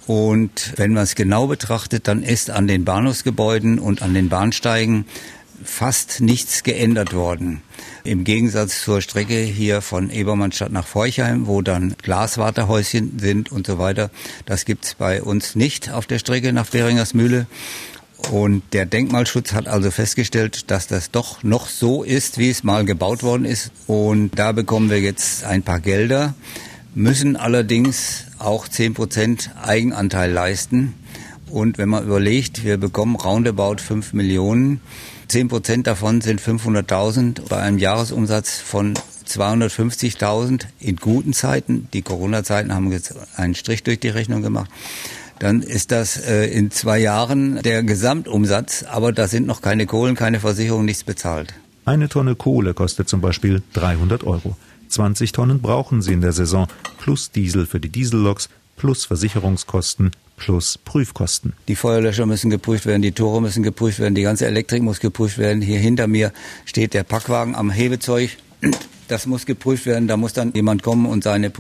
Und 0.07 0.73
wenn 0.77 0.93
man 0.93 1.03
es 1.03 1.15
genau 1.17 1.47
betrachtet, 1.49 2.09
dann 2.09 2.23
ist 2.23 2.51
an 2.51 2.67
den 2.67 2.85
Bahnhofsgebäuden 2.85 3.79
und 3.79 4.03
an 4.03 4.15
den 4.15 4.29
Bahnsteigen 4.29 5.05
fast 5.65 6.21
nichts 6.21 6.63
geändert 6.63 7.13
worden. 7.13 7.63
Im 8.05 8.25
Gegensatz 8.25 8.83
zur 8.83 9.01
Strecke 9.01 9.41
hier 9.41 9.81
von 9.81 10.11
Ebermannstadt 10.11 10.71
nach 10.71 10.87
Forchheim, 10.87 11.47
wo 11.47 11.61
dann 11.63 11.97
Glaswartehäuschen 12.03 13.19
sind 13.19 13.51
und 13.51 13.67
so 13.67 13.79
weiter. 13.79 14.11
Das 14.45 14.65
gibt's 14.65 14.95
bei 14.95 15.23
uns 15.23 15.57
nicht 15.57 15.91
auf 15.91 16.07
der 16.07 16.19
Strecke 16.19 16.53
nach 16.53 16.67
Beringersmühle. 16.67 17.47
Und 18.31 18.63
der 18.73 18.87
Denkmalschutz 18.87 19.53
hat 19.53 19.69
also 19.69 19.91
festgestellt, 19.91 20.71
dass 20.71 20.87
das 20.87 21.11
doch 21.11 21.43
noch 21.43 21.69
so 21.69 22.03
ist, 22.03 22.39
wie 22.39 22.51
es 22.51 22.65
mal 22.65 22.85
gebaut 22.85 23.23
worden 23.23 23.45
ist. 23.45 23.71
Und 23.87 24.39
da 24.39 24.53
bekommen 24.53 24.91
wir 24.91 25.01
jetzt 25.01 25.45
ein 25.45 25.63
paar 25.63 25.81
Gelder, 25.81 26.35
müssen 26.95 27.37
allerdings 27.37 28.25
auch 28.39 28.67
10 28.67 28.95
Prozent 28.95 29.51
Eigenanteil 29.63 30.33
leisten. 30.33 30.95
Und 31.51 31.79
wenn 31.79 31.89
man 31.89 32.05
überlegt, 32.05 32.65
wir 32.65 32.79
bekommen 32.79 33.15
roundabout 33.15 33.77
5 33.79 34.13
Millionen, 34.13 34.81
10 35.29 35.49
Prozent 35.49 35.87
davon 35.87 36.21
sind 36.21 36.41
500.000 36.41 37.49
bei 37.49 37.59
einem 37.59 37.79
Jahresumsatz 37.79 38.59
von 38.59 38.95
250.000 39.29 40.67
in 40.81 40.97
guten 40.97 41.33
Zeiten. 41.33 41.89
Die 41.93 42.03
Corona-Zeiten 42.03 42.75
haben 42.75 42.91
jetzt 42.91 43.15
einen 43.37 43.55
Strich 43.55 43.83
durch 43.83 44.01
die 44.01 44.09
Rechnung 44.09 44.43
gemacht 44.43 44.71
dann 45.39 45.63
ist 45.63 45.93
das 45.93 46.17
äh, 46.17 46.47
in 46.47 46.71
zwei 46.71 46.99
Jahren 46.99 47.63
der 47.63 47.83
Gesamtumsatz, 47.83 48.85
aber 48.85 49.13
da 49.13 49.29
sind 49.29 49.47
noch 49.47 49.61
keine 49.61 49.87
Kohlen, 49.87 50.15
keine 50.15 50.41
Versicherung, 50.41 50.85
nichts 50.85 51.05
bezahlt. 51.05 51.55
Eine 51.85 52.09
Tonne 52.09 52.35
Kohle 52.35 52.75
kostet 52.75 53.09
zum 53.09 53.21
Beispiel 53.21 53.63
300 53.75 54.25
Euro. 54.25 54.57
20 54.89 55.33
Tonnen 55.33 55.61
brauchen 55.61 56.03
sie 56.03 56.13
in 56.13 56.21
der 56.21 56.33
Saison, 56.33 56.67
plus 56.99 57.31
Diesel 57.31 57.67
für 57.67 57.81
die 57.81 57.89
Dieselloks, 57.89 58.49
plus 58.77 59.05
Versicherungskosten, 59.05 60.11
plus 60.37 60.79
Prüfkosten. 60.79 61.55
Die 61.69 61.77
Feuerlöscher 61.77 62.27
müssen 62.27 62.51
geprüft 62.51 62.87
werden, 62.87 63.03
die 63.03 63.13
Tore 63.13 63.43
müssen 63.43 63.63
geprüft 63.63 63.99
werden, 63.99 64.15
die 64.15 64.23
ganze 64.23 64.47
Elektrik 64.47 64.83
muss 64.83 65.01
geprüft 65.01 65.39
werden. 65.39 65.63
Hier 65.63 65.79
hinter 65.79 66.07
mir 66.07 66.33
steht 66.65 66.95
der 66.95 67.05
Packwagen 67.05 67.55
am 67.55 67.71
Hebezeug. 67.71 68.31
Das 69.09 69.27
muss 69.27 69.47
geprüft 69.47 69.87
werden. 69.87 70.09
Da 70.09 70.17
muss 70.17 70.33
dann 70.33 70.53
jemand 70.55 70.83
kommen 70.83 71.07
und 71.07 71.23
seine 71.23 71.51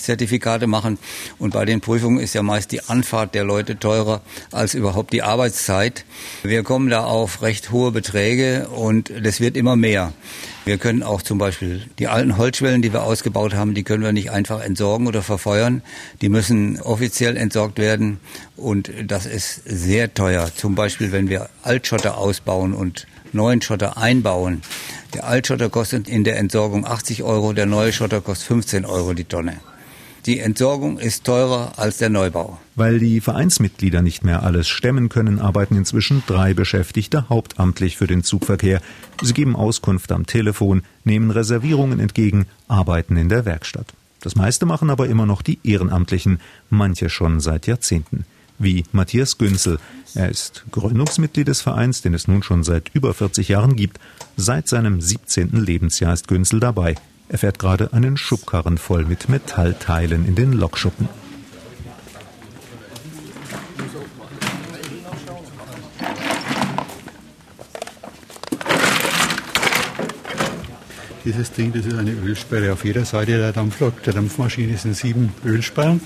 Prüfzertifikate 0.00 0.66
machen. 0.66 0.98
Und 1.38 1.52
bei 1.52 1.66
den 1.66 1.80
Prüfungen 1.80 2.20
ist 2.20 2.34
ja 2.34 2.42
meist 2.42 2.72
die 2.72 2.82
Anfahrt 2.84 3.34
der 3.34 3.44
Leute 3.44 3.78
teurer 3.78 4.22
als 4.50 4.74
überhaupt 4.74 5.12
die 5.12 5.22
Arbeitszeit. 5.22 6.04
Wir 6.42 6.62
kommen 6.62 6.88
da 6.88 7.04
auf 7.04 7.42
recht 7.42 7.70
hohe 7.70 7.92
Beträge 7.92 8.68
und 8.68 9.12
das 9.22 9.40
wird 9.40 9.56
immer 9.56 9.76
mehr. 9.76 10.12
Wir 10.64 10.78
können 10.78 11.02
auch 11.02 11.20
zum 11.20 11.38
Beispiel 11.38 11.82
die 11.98 12.08
alten 12.08 12.38
Holzschwellen, 12.38 12.80
die 12.80 12.92
wir 12.92 13.02
ausgebaut 13.02 13.54
haben, 13.54 13.74
die 13.74 13.82
können 13.82 14.02
wir 14.02 14.12
nicht 14.12 14.30
einfach 14.30 14.62
entsorgen 14.62 15.06
oder 15.06 15.22
verfeuern. 15.22 15.82
Die 16.22 16.28
müssen 16.28 16.80
offiziell 16.80 17.36
entsorgt 17.36 17.78
werden 17.78 18.20
und 18.56 18.90
das 19.06 19.26
ist 19.26 19.62
sehr 19.66 20.14
teuer. 20.14 20.50
Zum 20.54 20.74
Beispiel, 20.74 21.12
wenn 21.12 21.28
wir 21.28 21.50
Altschotter 21.62 22.16
ausbauen 22.16 22.72
und 22.72 23.06
neuen 23.32 23.62
Schotter 23.62 23.96
einbauen. 23.96 24.62
Der 25.14 25.26
Altschotter 25.26 25.70
kostet 25.70 26.08
in 26.08 26.24
der 26.24 26.38
Entsorgung 26.38 26.86
80 26.86 27.22
Euro, 27.22 27.52
der 27.52 27.66
neue 27.66 27.92
Schotter 27.92 28.20
kostet 28.20 28.48
15 28.48 28.84
Euro 28.84 29.12
die 29.14 29.24
Tonne. 29.24 29.56
Die 30.26 30.38
Entsorgung 30.38 30.98
ist 30.98 31.24
teurer 31.24 31.72
als 31.78 31.98
der 31.98 32.10
Neubau. 32.10 32.58
Weil 32.74 32.98
die 32.98 33.20
Vereinsmitglieder 33.20 34.02
nicht 34.02 34.24
mehr 34.24 34.42
alles 34.42 34.68
stemmen 34.68 35.08
können, 35.08 35.38
arbeiten 35.38 35.76
inzwischen 35.76 36.22
drei 36.26 36.52
Beschäftigte 36.52 37.28
hauptamtlich 37.28 37.96
für 37.96 38.06
den 38.06 38.22
Zugverkehr. 38.22 38.82
Sie 39.22 39.32
geben 39.32 39.56
Auskunft 39.56 40.12
am 40.12 40.26
Telefon, 40.26 40.82
nehmen 41.04 41.30
Reservierungen 41.30 42.00
entgegen, 42.00 42.46
arbeiten 42.68 43.16
in 43.16 43.28
der 43.28 43.46
Werkstatt. 43.46 43.86
Das 44.20 44.36
meiste 44.36 44.66
machen 44.66 44.90
aber 44.90 45.08
immer 45.08 45.24
noch 45.24 45.40
die 45.40 45.58
Ehrenamtlichen, 45.64 46.40
manche 46.68 47.08
schon 47.08 47.40
seit 47.40 47.66
Jahrzehnten 47.66 48.26
wie 48.60 48.84
Matthias 48.92 49.38
Günzel. 49.38 49.78
Er 50.14 50.28
ist 50.28 50.64
Gründungsmitglied 50.70 51.48
des 51.48 51.62
Vereins, 51.62 52.02
den 52.02 52.14
es 52.14 52.28
nun 52.28 52.42
schon 52.42 52.62
seit 52.62 52.90
über 52.94 53.14
40 53.14 53.48
Jahren 53.48 53.74
gibt. 53.74 53.98
Seit 54.36 54.68
seinem 54.68 55.00
17. 55.00 55.52
Lebensjahr 55.52 56.12
ist 56.12 56.28
Günzel 56.28 56.60
dabei. 56.60 56.94
Er 57.30 57.38
fährt 57.38 57.58
gerade 57.58 57.94
einen 57.94 58.18
Schubkarren 58.18 58.76
voll 58.76 59.06
mit 59.06 59.30
Metallteilen 59.30 60.26
in 60.26 60.34
den 60.34 60.52
Lokschuppen. 60.52 61.08
Dieses 71.24 71.52
Ding, 71.52 71.72
das 71.72 71.86
ist 71.86 71.96
eine 71.96 72.12
Ölsperre 72.12 72.72
auf 72.72 72.84
jeder 72.84 73.04
Seite 73.04 73.38
der 73.38 73.52
Dampflok. 73.52 74.02
Der 74.02 74.12
Dampfmaschine 74.12 74.76
sind 74.76 74.94
sieben 74.94 75.32
Ölsperren 75.44 76.02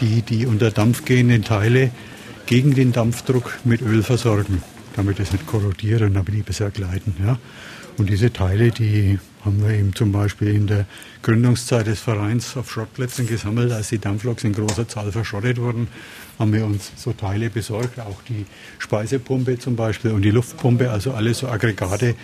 die 0.00 0.22
die 0.22 0.46
unter 0.46 0.70
Dampf 0.70 1.04
gehenden 1.04 1.44
Teile 1.44 1.90
gegen 2.46 2.74
den 2.74 2.92
Dampfdruck 2.92 3.58
mit 3.64 3.82
Öl 3.82 4.02
versorgen, 4.02 4.62
damit 4.96 5.20
es 5.20 5.32
nicht 5.32 5.46
korrodiert 5.46 6.02
und 6.02 6.14
damit 6.14 6.34
die 6.34 6.42
besser 6.42 6.70
gleiten. 6.70 7.14
Ja. 7.24 7.38
Und 7.96 8.08
diese 8.08 8.32
Teile, 8.32 8.70
die 8.70 9.18
haben 9.44 9.62
wir 9.62 9.74
eben 9.74 9.94
zum 9.94 10.12
Beispiel 10.12 10.54
in 10.54 10.66
der 10.66 10.86
Gründungszeit 11.22 11.86
des 11.86 12.00
Vereins 12.00 12.56
auf 12.56 12.70
Schrottplätzen 12.70 13.26
gesammelt, 13.26 13.72
als 13.72 13.88
die 13.88 13.98
Dampfloks 13.98 14.44
in 14.44 14.52
großer 14.52 14.88
Zahl 14.88 15.12
verschrottet 15.12 15.58
wurden, 15.58 15.88
haben 16.38 16.52
wir 16.52 16.64
uns 16.64 16.92
so 16.96 17.12
Teile 17.12 17.50
besorgt, 17.50 18.00
auch 18.00 18.22
die 18.28 18.46
Speisepumpe 18.78 19.58
zum 19.58 19.76
Beispiel 19.76 20.12
und 20.12 20.22
die 20.22 20.30
Luftpumpe, 20.30 20.90
also 20.90 21.12
alle 21.12 21.34
so 21.34 21.48
Aggregate, 21.48 22.14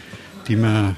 die 0.49 0.57
man, 0.57 0.97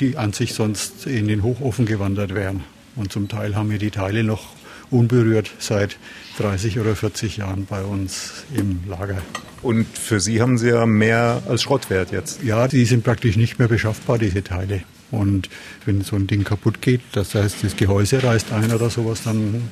die 0.00 0.16
an 0.16 0.32
sich 0.32 0.54
sonst 0.54 1.06
in 1.06 1.28
den 1.28 1.42
Hochofen 1.42 1.86
gewandert 1.86 2.34
wären. 2.34 2.64
Und 2.96 3.12
zum 3.12 3.28
Teil 3.28 3.56
haben 3.56 3.70
wir 3.70 3.78
die 3.78 3.90
Teile 3.90 4.22
noch 4.22 4.54
unberührt 4.90 5.50
seit 5.58 5.96
30 6.38 6.78
oder 6.78 6.94
40 6.94 7.38
Jahren 7.38 7.66
bei 7.66 7.82
uns 7.82 8.44
im 8.54 8.80
Lager. 8.88 9.18
Und 9.62 9.86
für 9.98 10.20
Sie 10.20 10.40
haben 10.40 10.58
Sie 10.58 10.68
ja 10.68 10.86
mehr 10.86 11.42
als 11.48 11.62
Schrottwert 11.62 12.12
jetzt? 12.12 12.42
Ja, 12.42 12.68
die 12.68 12.84
sind 12.84 13.02
praktisch 13.02 13.36
nicht 13.36 13.58
mehr 13.58 13.68
beschaffbar, 13.68 14.18
diese 14.18 14.44
Teile. 14.44 14.82
Und 15.10 15.48
wenn 15.84 16.02
so 16.02 16.16
ein 16.16 16.26
Ding 16.26 16.44
kaputt 16.44 16.80
geht, 16.80 17.00
das 17.12 17.34
heißt, 17.34 17.62
das 17.62 17.76
Gehäuse 17.76 18.22
reißt 18.22 18.52
ein 18.52 18.72
oder 18.72 18.90
sowas, 18.90 19.22
dann 19.24 19.62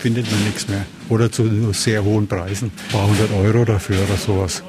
findet 0.00 0.30
man 0.30 0.44
nichts 0.44 0.68
mehr. 0.68 0.84
Oder 1.08 1.30
zu 1.30 1.72
sehr 1.72 2.04
hohen 2.04 2.26
Preisen, 2.26 2.70
ein 2.70 2.92
paar 2.92 3.06
hundert 3.06 3.32
Euro 3.32 3.64
dafür 3.64 3.96
oder 4.02 4.16
sowas. 4.16 4.62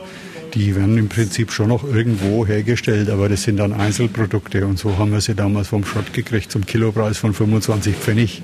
Die 0.54 0.74
werden 0.76 0.98
im 0.98 1.10
Prinzip 1.10 1.52
schon 1.52 1.68
noch 1.68 1.84
irgendwo 1.84 2.46
hergestellt, 2.46 3.10
aber 3.10 3.28
das 3.28 3.44
sind 3.44 3.58
dann 3.58 3.74
Einzelprodukte. 3.74 4.66
Und 4.66 4.80
so 4.80 4.98
haben 4.98 5.12
wir 5.12 5.20
sie 5.20 5.36
damals 5.36 5.68
vom 5.68 5.84
Schrott 5.84 6.14
gekriegt 6.14 6.52
zum 6.52 6.66
Kilopreis 6.66 7.18
von 7.18 7.34
25 7.34 7.96
Pfennig. 7.96 8.42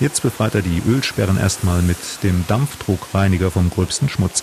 Jetzt 0.00 0.22
befreit 0.22 0.54
er 0.54 0.62
die 0.62 0.82
Ölsperren 0.88 1.36
erstmal 1.36 1.82
mit 1.82 1.98
dem 2.22 2.44
Dampfdruckreiniger 2.48 3.50
vom 3.50 3.68
gröbsten 3.68 4.08
Schmutz. 4.08 4.42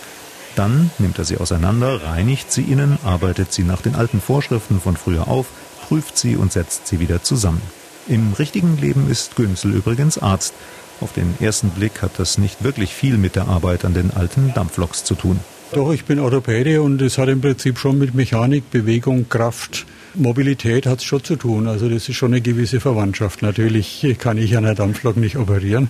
Dann 0.56 0.92
nimmt 1.00 1.18
er 1.18 1.26
sie 1.26 1.38
auseinander, 1.38 2.04
reinigt 2.04 2.52
sie 2.52 2.62
innen, 2.62 3.00
arbeitet 3.04 3.52
sie 3.52 3.64
nach 3.64 3.82
den 3.82 3.96
alten 3.96 4.22
Vorschriften 4.22 4.80
von 4.80 4.96
früher 4.96 5.28
auf, 5.28 5.48
prüft 5.88 6.18
sie 6.18 6.36
und 6.36 6.52
setzt 6.52 6.88
sie 6.88 7.00
wieder 7.00 7.24
zusammen. 7.24 7.62
Im 8.08 8.34
richtigen 8.34 8.78
Leben 8.78 9.10
ist 9.10 9.36
Günzel 9.36 9.74
übrigens 9.74 10.20
Arzt. 10.20 10.54
Auf 11.02 11.14
den 11.14 11.36
ersten 11.40 11.70
Blick 11.72 12.04
hat 12.04 12.12
das 12.18 12.38
nicht 12.38 12.64
wirklich 12.64 12.94
viel 12.94 13.18
mit 13.18 13.36
der 13.36 13.48
Arbeit 13.48 13.84
an 13.84 13.94
den 13.94 14.12
alten 14.12 14.54
Dampfloks 14.54 15.04
zu 15.04 15.16
tun. 15.16 15.40
Doch, 15.74 15.92
ich 15.92 16.06
bin 16.06 16.20
Orthopäde 16.20 16.82
und 16.82 17.02
es 17.02 17.18
hat 17.18 17.30
im 17.30 17.42
Prinzip 17.42 17.78
schon 17.78 17.98
mit 17.98 18.14
Mechanik, 18.16 18.70
Bewegung, 18.72 19.28
Kraft, 19.28 19.86
Mobilität 20.18 20.86
hat 20.86 21.00
es 21.00 21.06
schon 21.06 21.24
zu 21.24 21.36
tun. 21.36 21.68
Also 21.68 21.90
das 21.90 22.10
ist 22.10 22.16
schon 22.16 22.34
eine 22.34 22.42
gewisse 22.42 22.80
Verwandtschaft. 22.80 23.42
Natürlich 23.42 24.06
kann 24.20 24.38
ich 24.38 24.58
an 24.58 24.64
der 24.64 24.76
Dampflok 24.76 25.18
nicht 25.18 25.38
operieren, 25.38 25.90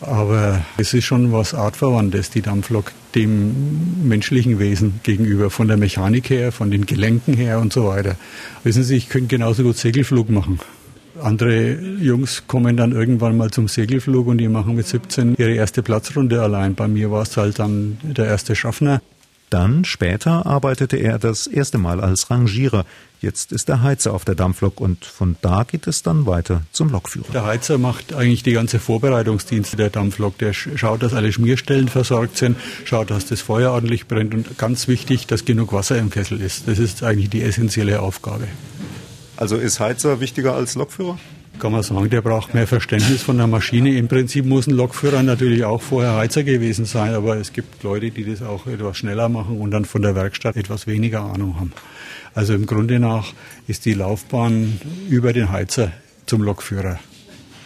aber 0.00 0.64
es 0.76 0.94
ist 0.94 1.04
schon 1.04 1.32
was 1.32 1.54
Artverwandtes, 1.54 2.30
die 2.30 2.42
Dampflok 2.42 2.92
dem 3.14 4.06
menschlichen 4.06 4.58
Wesen 4.58 5.00
gegenüber, 5.02 5.50
von 5.50 5.68
der 5.68 5.76
Mechanik 5.76 6.30
her, 6.30 6.52
von 6.52 6.70
den 6.70 6.86
Gelenken 6.86 7.34
her 7.34 7.58
und 7.58 7.72
so 7.72 7.86
weiter. 7.86 8.16
Wissen 8.64 8.82
Sie, 8.82 8.96
ich 8.96 9.08
könnte 9.08 9.28
genauso 9.28 9.62
gut 9.62 9.76
Segelflug 9.76 10.30
machen. 10.30 10.60
Andere 11.20 11.72
Jungs 12.00 12.44
kommen 12.46 12.76
dann 12.76 12.92
irgendwann 12.92 13.36
mal 13.36 13.50
zum 13.50 13.66
Segelflug 13.66 14.28
und 14.28 14.38
die 14.38 14.48
machen 14.48 14.76
mit 14.76 14.86
17 14.86 15.34
ihre 15.36 15.52
erste 15.52 15.82
Platzrunde 15.82 16.40
allein. 16.40 16.74
Bei 16.74 16.86
mir 16.86 17.10
war 17.10 17.22
es 17.22 17.36
halt 17.36 17.58
dann 17.58 17.98
der 18.02 18.26
erste 18.26 18.54
Schaffner. 18.54 19.00
Dann 19.50 19.84
später 19.84 20.46
arbeitete 20.46 20.96
er 20.96 21.18
das 21.18 21.46
erste 21.46 21.78
Mal 21.78 22.00
als 22.00 22.30
Rangierer. 22.30 22.84
Jetzt 23.20 23.50
ist 23.50 23.68
er 23.68 23.82
Heizer 23.82 24.12
auf 24.12 24.24
der 24.24 24.34
Dampflok 24.34 24.80
und 24.80 25.04
von 25.04 25.36
da 25.40 25.64
geht 25.64 25.86
es 25.86 26.02
dann 26.02 26.26
weiter 26.26 26.62
zum 26.70 26.90
Lokführer. 26.90 27.32
Der 27.32 27.44
Heizer 27.44 27.78
macht 27.78 28.12
eigentlich 28.12 28.42
die 28.42 28.52
ganze 28.52 28.78
Vorbereitungsdienste 28.78 29.76
der 29.76 29.90
Dampflok. 29.90 30.38
Der 30.38 30.52
schaut, 30.52 31.02
dass 31.02 31.14
alle 31.14 31.32
Schmierstellen 31.32 31.88
versorgt 31.88 32.36
sind, 32.36 32.56
schaut, 32.84 33.10
dass 33.10 33.26
das 33.26 33.40
Feuer 33.40 33.72
ordentlich 33.72 34.06
brennt 34.06 34.34
und 34.34 34.58
ganz 34.58 34.86
wichtig, 34.86 35.26
dass 35.26 35.44
genug 35.44 35.72
Wasser 35.72 35.98
im 35.98 36.10
Kessel 36.10 36.40
ist. 36.40 36.68
Das 36.68 36.78
ist 36.78 37.02
eigentlich 37.02 37.30
die 37.30 37.42
essentielle 37.42 38.00
Aufgabe. 38.00 38.46
Also 39.36 39.56
ist 39.56 39.80
Heizer 39.80 40.20
wichtiger 40.20 40.54
als 40.54 40.74
Lokführer? 40.74 41.18
Kann 41.58 41.72
man 41.72 41.82
sagen, 41.82 42.08
der 42.08 42.22
braucht 42.22 42.54
mehr 42.54 42.68
Verständnis 42.68 43.22
von 43.22 43.36
der 43.36 43.48
Maschine. 43.48 43.96
Im 43.96 44.06
Prinzip 44.06 44.44
muss 44.44 44.68
ein 44.68 44.74
Lokführer 44.74 45.24
natürlich 45.24 45.64
auch 45.64 45.82
vorher 45.82 46.14
Heizer 46.14 46.44
gewesen 46.44 46.84
sein, 46.84 47.14
aber 47.14 47.36
es 47.36 47.52
gibt 47.52 47.82
Leute, 47.82 48.12
die 48.12 48.24
das 48.24 48.42
auch 48.42 48.68
etwas 48.68 48.98
schneller 48.98 49.28
machen 49.28 49.58
und 49.58 49.72
dann 49.72 49.84
von 49.84 50.02
der 50.02 50.14
Werkstatt 50.14 50.56
etwas 50.56 50.86
weniger 50.86 51.22
Ahnung 51.22 51.58
haben. 51.58 51.72
Also 52.32 52.54
im 52.54 52.66
Grunde 52.66 53.00
nach 53.00 53.32
ist 53.66 53.86
die 53.86 53.94
Laufbahn 53.94 54.80
über 55.08 55.32
den 55.32 55.50
Heizer 55.50 55.90
zum 56.26 56.42
Lokführer. 56.42 57.00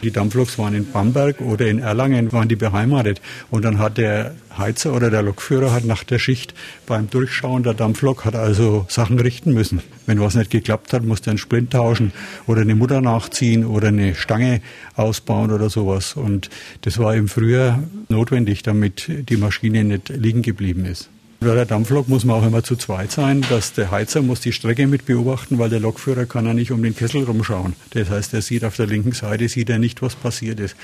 Die 0.03 0.11
Dampfloks 0.11 0.59
waren 0.59 0.75
in 0.75 0.91
Bamberg 0.91 1.41
oder 1.41 1.69
in 1.69 1.79
Erlangen 1.79 2.33
waren 2.33 2.49
die 2.49 2.57
beheimatet. 2.57 3.21
Und 3.51 3.65
dann 3.65 3.79
hat 3.79 3.99
der 3.99 4.35
Heizer 4.59 4.95
oder 4.95 5.11
der 5.11 5.23
Lokführer 5.23 5.73
hat 5.73 5.85
nach 5.85 6.03
der 6.03 6.19
Schicht 6.19 6.55
beim 6.87 7.09
Durchschauen 7.09 7.63
der 7.63 7.75
Dampflok 7.75 8.25
hat 8.25 8.35
also 8.35 8.85
Sachen 8.89 9.21
richten 9.21 9.53
müssen. 9.55 9.81
Wenn 10.07 10.21
was 10.21 10.35
nicht 10.35 10.51
geklappt 10.51 10.93
hat, 10.93 11.05
musste 11.05 11.31
er 11.31 11.33
einen 11.33 11.39
Sprint 11.39 11.73
tauschen 11.73 12.13
oder 12.49 12.63
eine 12.63 12.75
Mutter 12.75 13.01
nachziehen 13.01 13.65
oder 13.65 13.89
eine 13.89 14.15
Stange 14.17 14.61
ausbauen 14.97 15.53
oder 15.53 15.71
sowas. 15.71 16.15
Und 16.15 16.51
das 16.81 16.99
war 16.99 17.15
im 17.15 17.29
Frühjahr 17.29 17.83
notwendig, 18.09 18.63
damit 18.63 19.09
die 19.09 19.37
Maschine 19.37 19.85
nicht 19.85 20.09
liegen 20.09 20.43
geblieben 20.43 20.85
ist. 20.85 21.09
Bei 21.45 21.57
der 21.57 21.67
Dampflok 21.67 22.09
muss 22.09 22.25
man 22.25 22.37
auch 22.37 22.47
immer 22.47 22.63
zu 22.63 22.77
zweit 22.77 23.11
sein, 23.11 23.45
dass 23.51 23.73
der 23.73 23.91
Heizer 23.91 24.23
muss 24.23 24.39
die 24.39 24.53
Strecke 24.53 24.87
mit 24.87 25.07
beobachten, 25.07 25.59
weil 25.59 25.71
der 25.71 25.81
Lokführer 25.81 26.25
kann 26.25 26.47
ja 26.47 26.55
nicht 26.55 26.71
um 26.71 26.81
den 26.85 26.95
Kessel 26.95 27.25
rumschauen. 27.25 27.75
Das 27.91 28.11
heißt, 28.11 28.33
er 28.35 28.43
sieht 28.43 28.65
auf 28.65 28.77
der 28.77 28.87
linken 28.87 29.11
Seite, 29.11 29.49
sieht 29.49 29.69
er 29.69 29.81
nicht, 29.81 30.03
was 30.03 30.15
passiert 30.15 30.61
ist. 30.61 30.77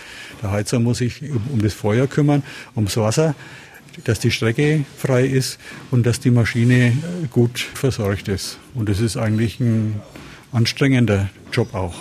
Der 0.42 0.50
Heizer 0.50 0.80
muss 0.80 0.98
sich 0.98 1.22
um, 1.52 1.62
das 1.62 1.74
Feuer 1.74 2.08
kümmern, 2.08 2.42
ums 2.74 2.96
Wasser, 2.96 3.36
dass 4.02 4.18
die 4.18 4.32
Strecke 4.32 4.84
frei 4.96 5.26
ist 5.26 5.60
und 5.92 6.04
dass 6.06 6.18
die 6.18 6.32
Maschine 6.32 6.92
gut 7.30 7.60
versorgt 7.60 8.26
ist. 8.26 8.58
Und 8.74 8.88
das 8.88 8.98
ist 8.98 9.16
eigentlich 9.16 9.60
ein 9.60 10.02
anstrengender 10.50 11.30
Job 11.52 11.72
auch. 11.72 11.94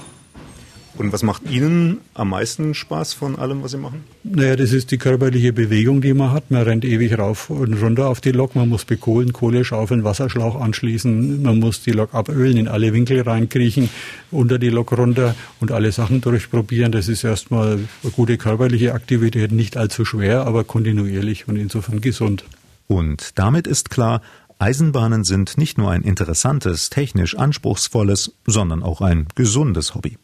Und 0.98 1.14
was 1.14 1.22
macht 1.22 1.50
Ihnen 1.50 2.00
am 2.16 2.30
meisten 2.30 2.74
Spaß 2.74 3.14
von 3.14 3.38
allem, 3.38 3.62
was 3.62 3.72
Sie 3.72 3.78
machen? 3.78 4.04
Naja, 4.24 4.56
das 4.56 4.74
ist 4.74 4.90
die 4.90 4.98
körperliche 4.98 5.54
Bewegung, 5.54 6.02
die 6.02 6.14
man 6.14 6.32
hat. 6.32 6.50
Man 6.50 6.64
rennt 6.64 6.86
ewig 6.86 7.18
rauf 7.18 7.52
und 7.52 7.74
runter 7.76 8.08
auf 8.08 8.20
die 8.20 8.32
Lok. 8.32 8.56
Man 8.56 8.68
muss 8.68 8.84
bekohlen, 8.84 9.32
Kohle 9.32 9.64
schaufeln, 9.64 10.04
Wasserschlauch 10.04 10.60
anschließen. 10.60 11.44
Man 11.44 11.60
muss 11.60 11.84
die 11.84 11.92
Lok 11.92 12.16
abölen, 12.16 12.58
in 12.58 12.68
alle 12.68 12.94
Winkel 12.94 13.22
reinkriechen, 13.22 13.90
unter 14.32 14.58
die 14.58 14.70
Lok 14.70 14.98
runter 14.98 15.36
und 15.60 15.72
alle 15.72 15.92
Sachen 15.92 16.20
durchprobieren. 16.22 16.92
Das 16.92 17.08
ist 17.08 17.24
erstmal 17.24 17.74
eine 17.74 18.12
gute 18.12 18.38
körperliche 18.38 18.94
Aktivität, 18.94 19.52
nicht 19.52 19.78
allzu 19.78 20.04
schwer, 20.04 20.48
aber 20.48 20.64
kontinuierlich 20.64 21.48
und 21.48 21.58
insofern 21.58 22.02
gesund. 22.02 22.44
Und 22.88 23.38
damit 23.38 23.68
ist 23.68 23.92
klar, 23.92 24.22
Eisenbahnen 24.60 25.24
sind 25.24 25.58
nicht 25.60 25.78
nur 25.78 25.92
ein 25.92 26.02
interessantes, 26.02 26.90
technisch 26.90 27.38
anspruchsvolles, 27.38 28.32
sondern 28.48 28.82
auch 28.82 29.02
ein 29.02 29.28
gesundes 29.36 29.94
Hobby. 29.94 30.18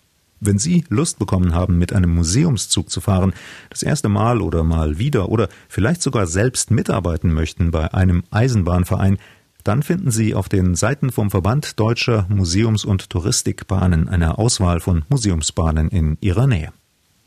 Wenn 0.45 0.59
Sie 0.59 0.83
Lust 0.89 1.19
bekommen 1.19 1.53
haben, 1.53 1.77
mit 1.77 1.93
einem 1.93 2.13
Museumszug 2.13 2.89
zu 2.89 2.99
fahren, 2.99 3.31
das 3.69 3.81
erste 3.81 4.09
Mal 4.09 4.41
oder 4.41 4.63
mal 4.63 4.99
wieder 4.99 5.29
oder 5.29 5.47
vielleicht 5.69 6.01
sogar 6.01 6.27
selbst 6.27 6.69
mitarbeiten 6.69 7.33
möchten 7.33 7.71
bei 7.71 7.93
einem 7.93 8.23
Eisenbahnverein, 8.29 9.19
dann 9.63 9.83
finden 9.83 10.11
Sie 10.11 10.35
auf 10.35 10.49
den 10.49 10.75
Seiten 10.75 11.13
vom 11.13 11.31
Verband 11.31 11.79
Deutscher 11.79 12.25
Museums- 12.27 12.83
und 12.83 13.09
Touristikbahnen 13.09 14.09
eine 14.09 14.37
Auswahl 14.37 14.81
von 14.81 15.05
Museumsbahnen 15.07 15.87
in 15.87 16.17
Ihrer 16.19 16.45
Nähe. 16.45 16.73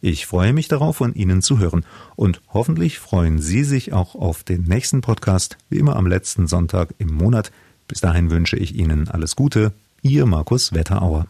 Ich 0.00 0.26
freue 0.26 0.52
mich 0.52 0.68
darauf, 0.68 0.96
von 0.96 1.14
Ihnen 1.14 1.42
zu 1.42 1.58
hören. 1.58 1.84
Und 2.14 2.40
hoffentlich 2.52 2.98
freuen 2.98 3.38
Sie 3.40 3.64
sich 3.64 3.92
auch 3.92 4.14
auf 4.14 4.44
den 4.44 4.62
nächsten 4.62 5.00
Podcast, 5.00 5.58
wie 5.70 5.78
immer 5.78 5.96
am 5.96 6.06
letzten 6.06 6.46
Sonntag 6.46 6.94
im 6.98 7.12
Monat. 7.12 7.50
Bis 7.88 8.00
dahin 8.00 8.30
wünsche 8.30 8.56
ich 8.56 8.74
Ihnen 8.76 9.08
alles 9.08 9.34
Gute. 9.34 9.72
Ihr 10.02 10.26
Markus 10.26 10.72
Wetterauer. 10.72 11.26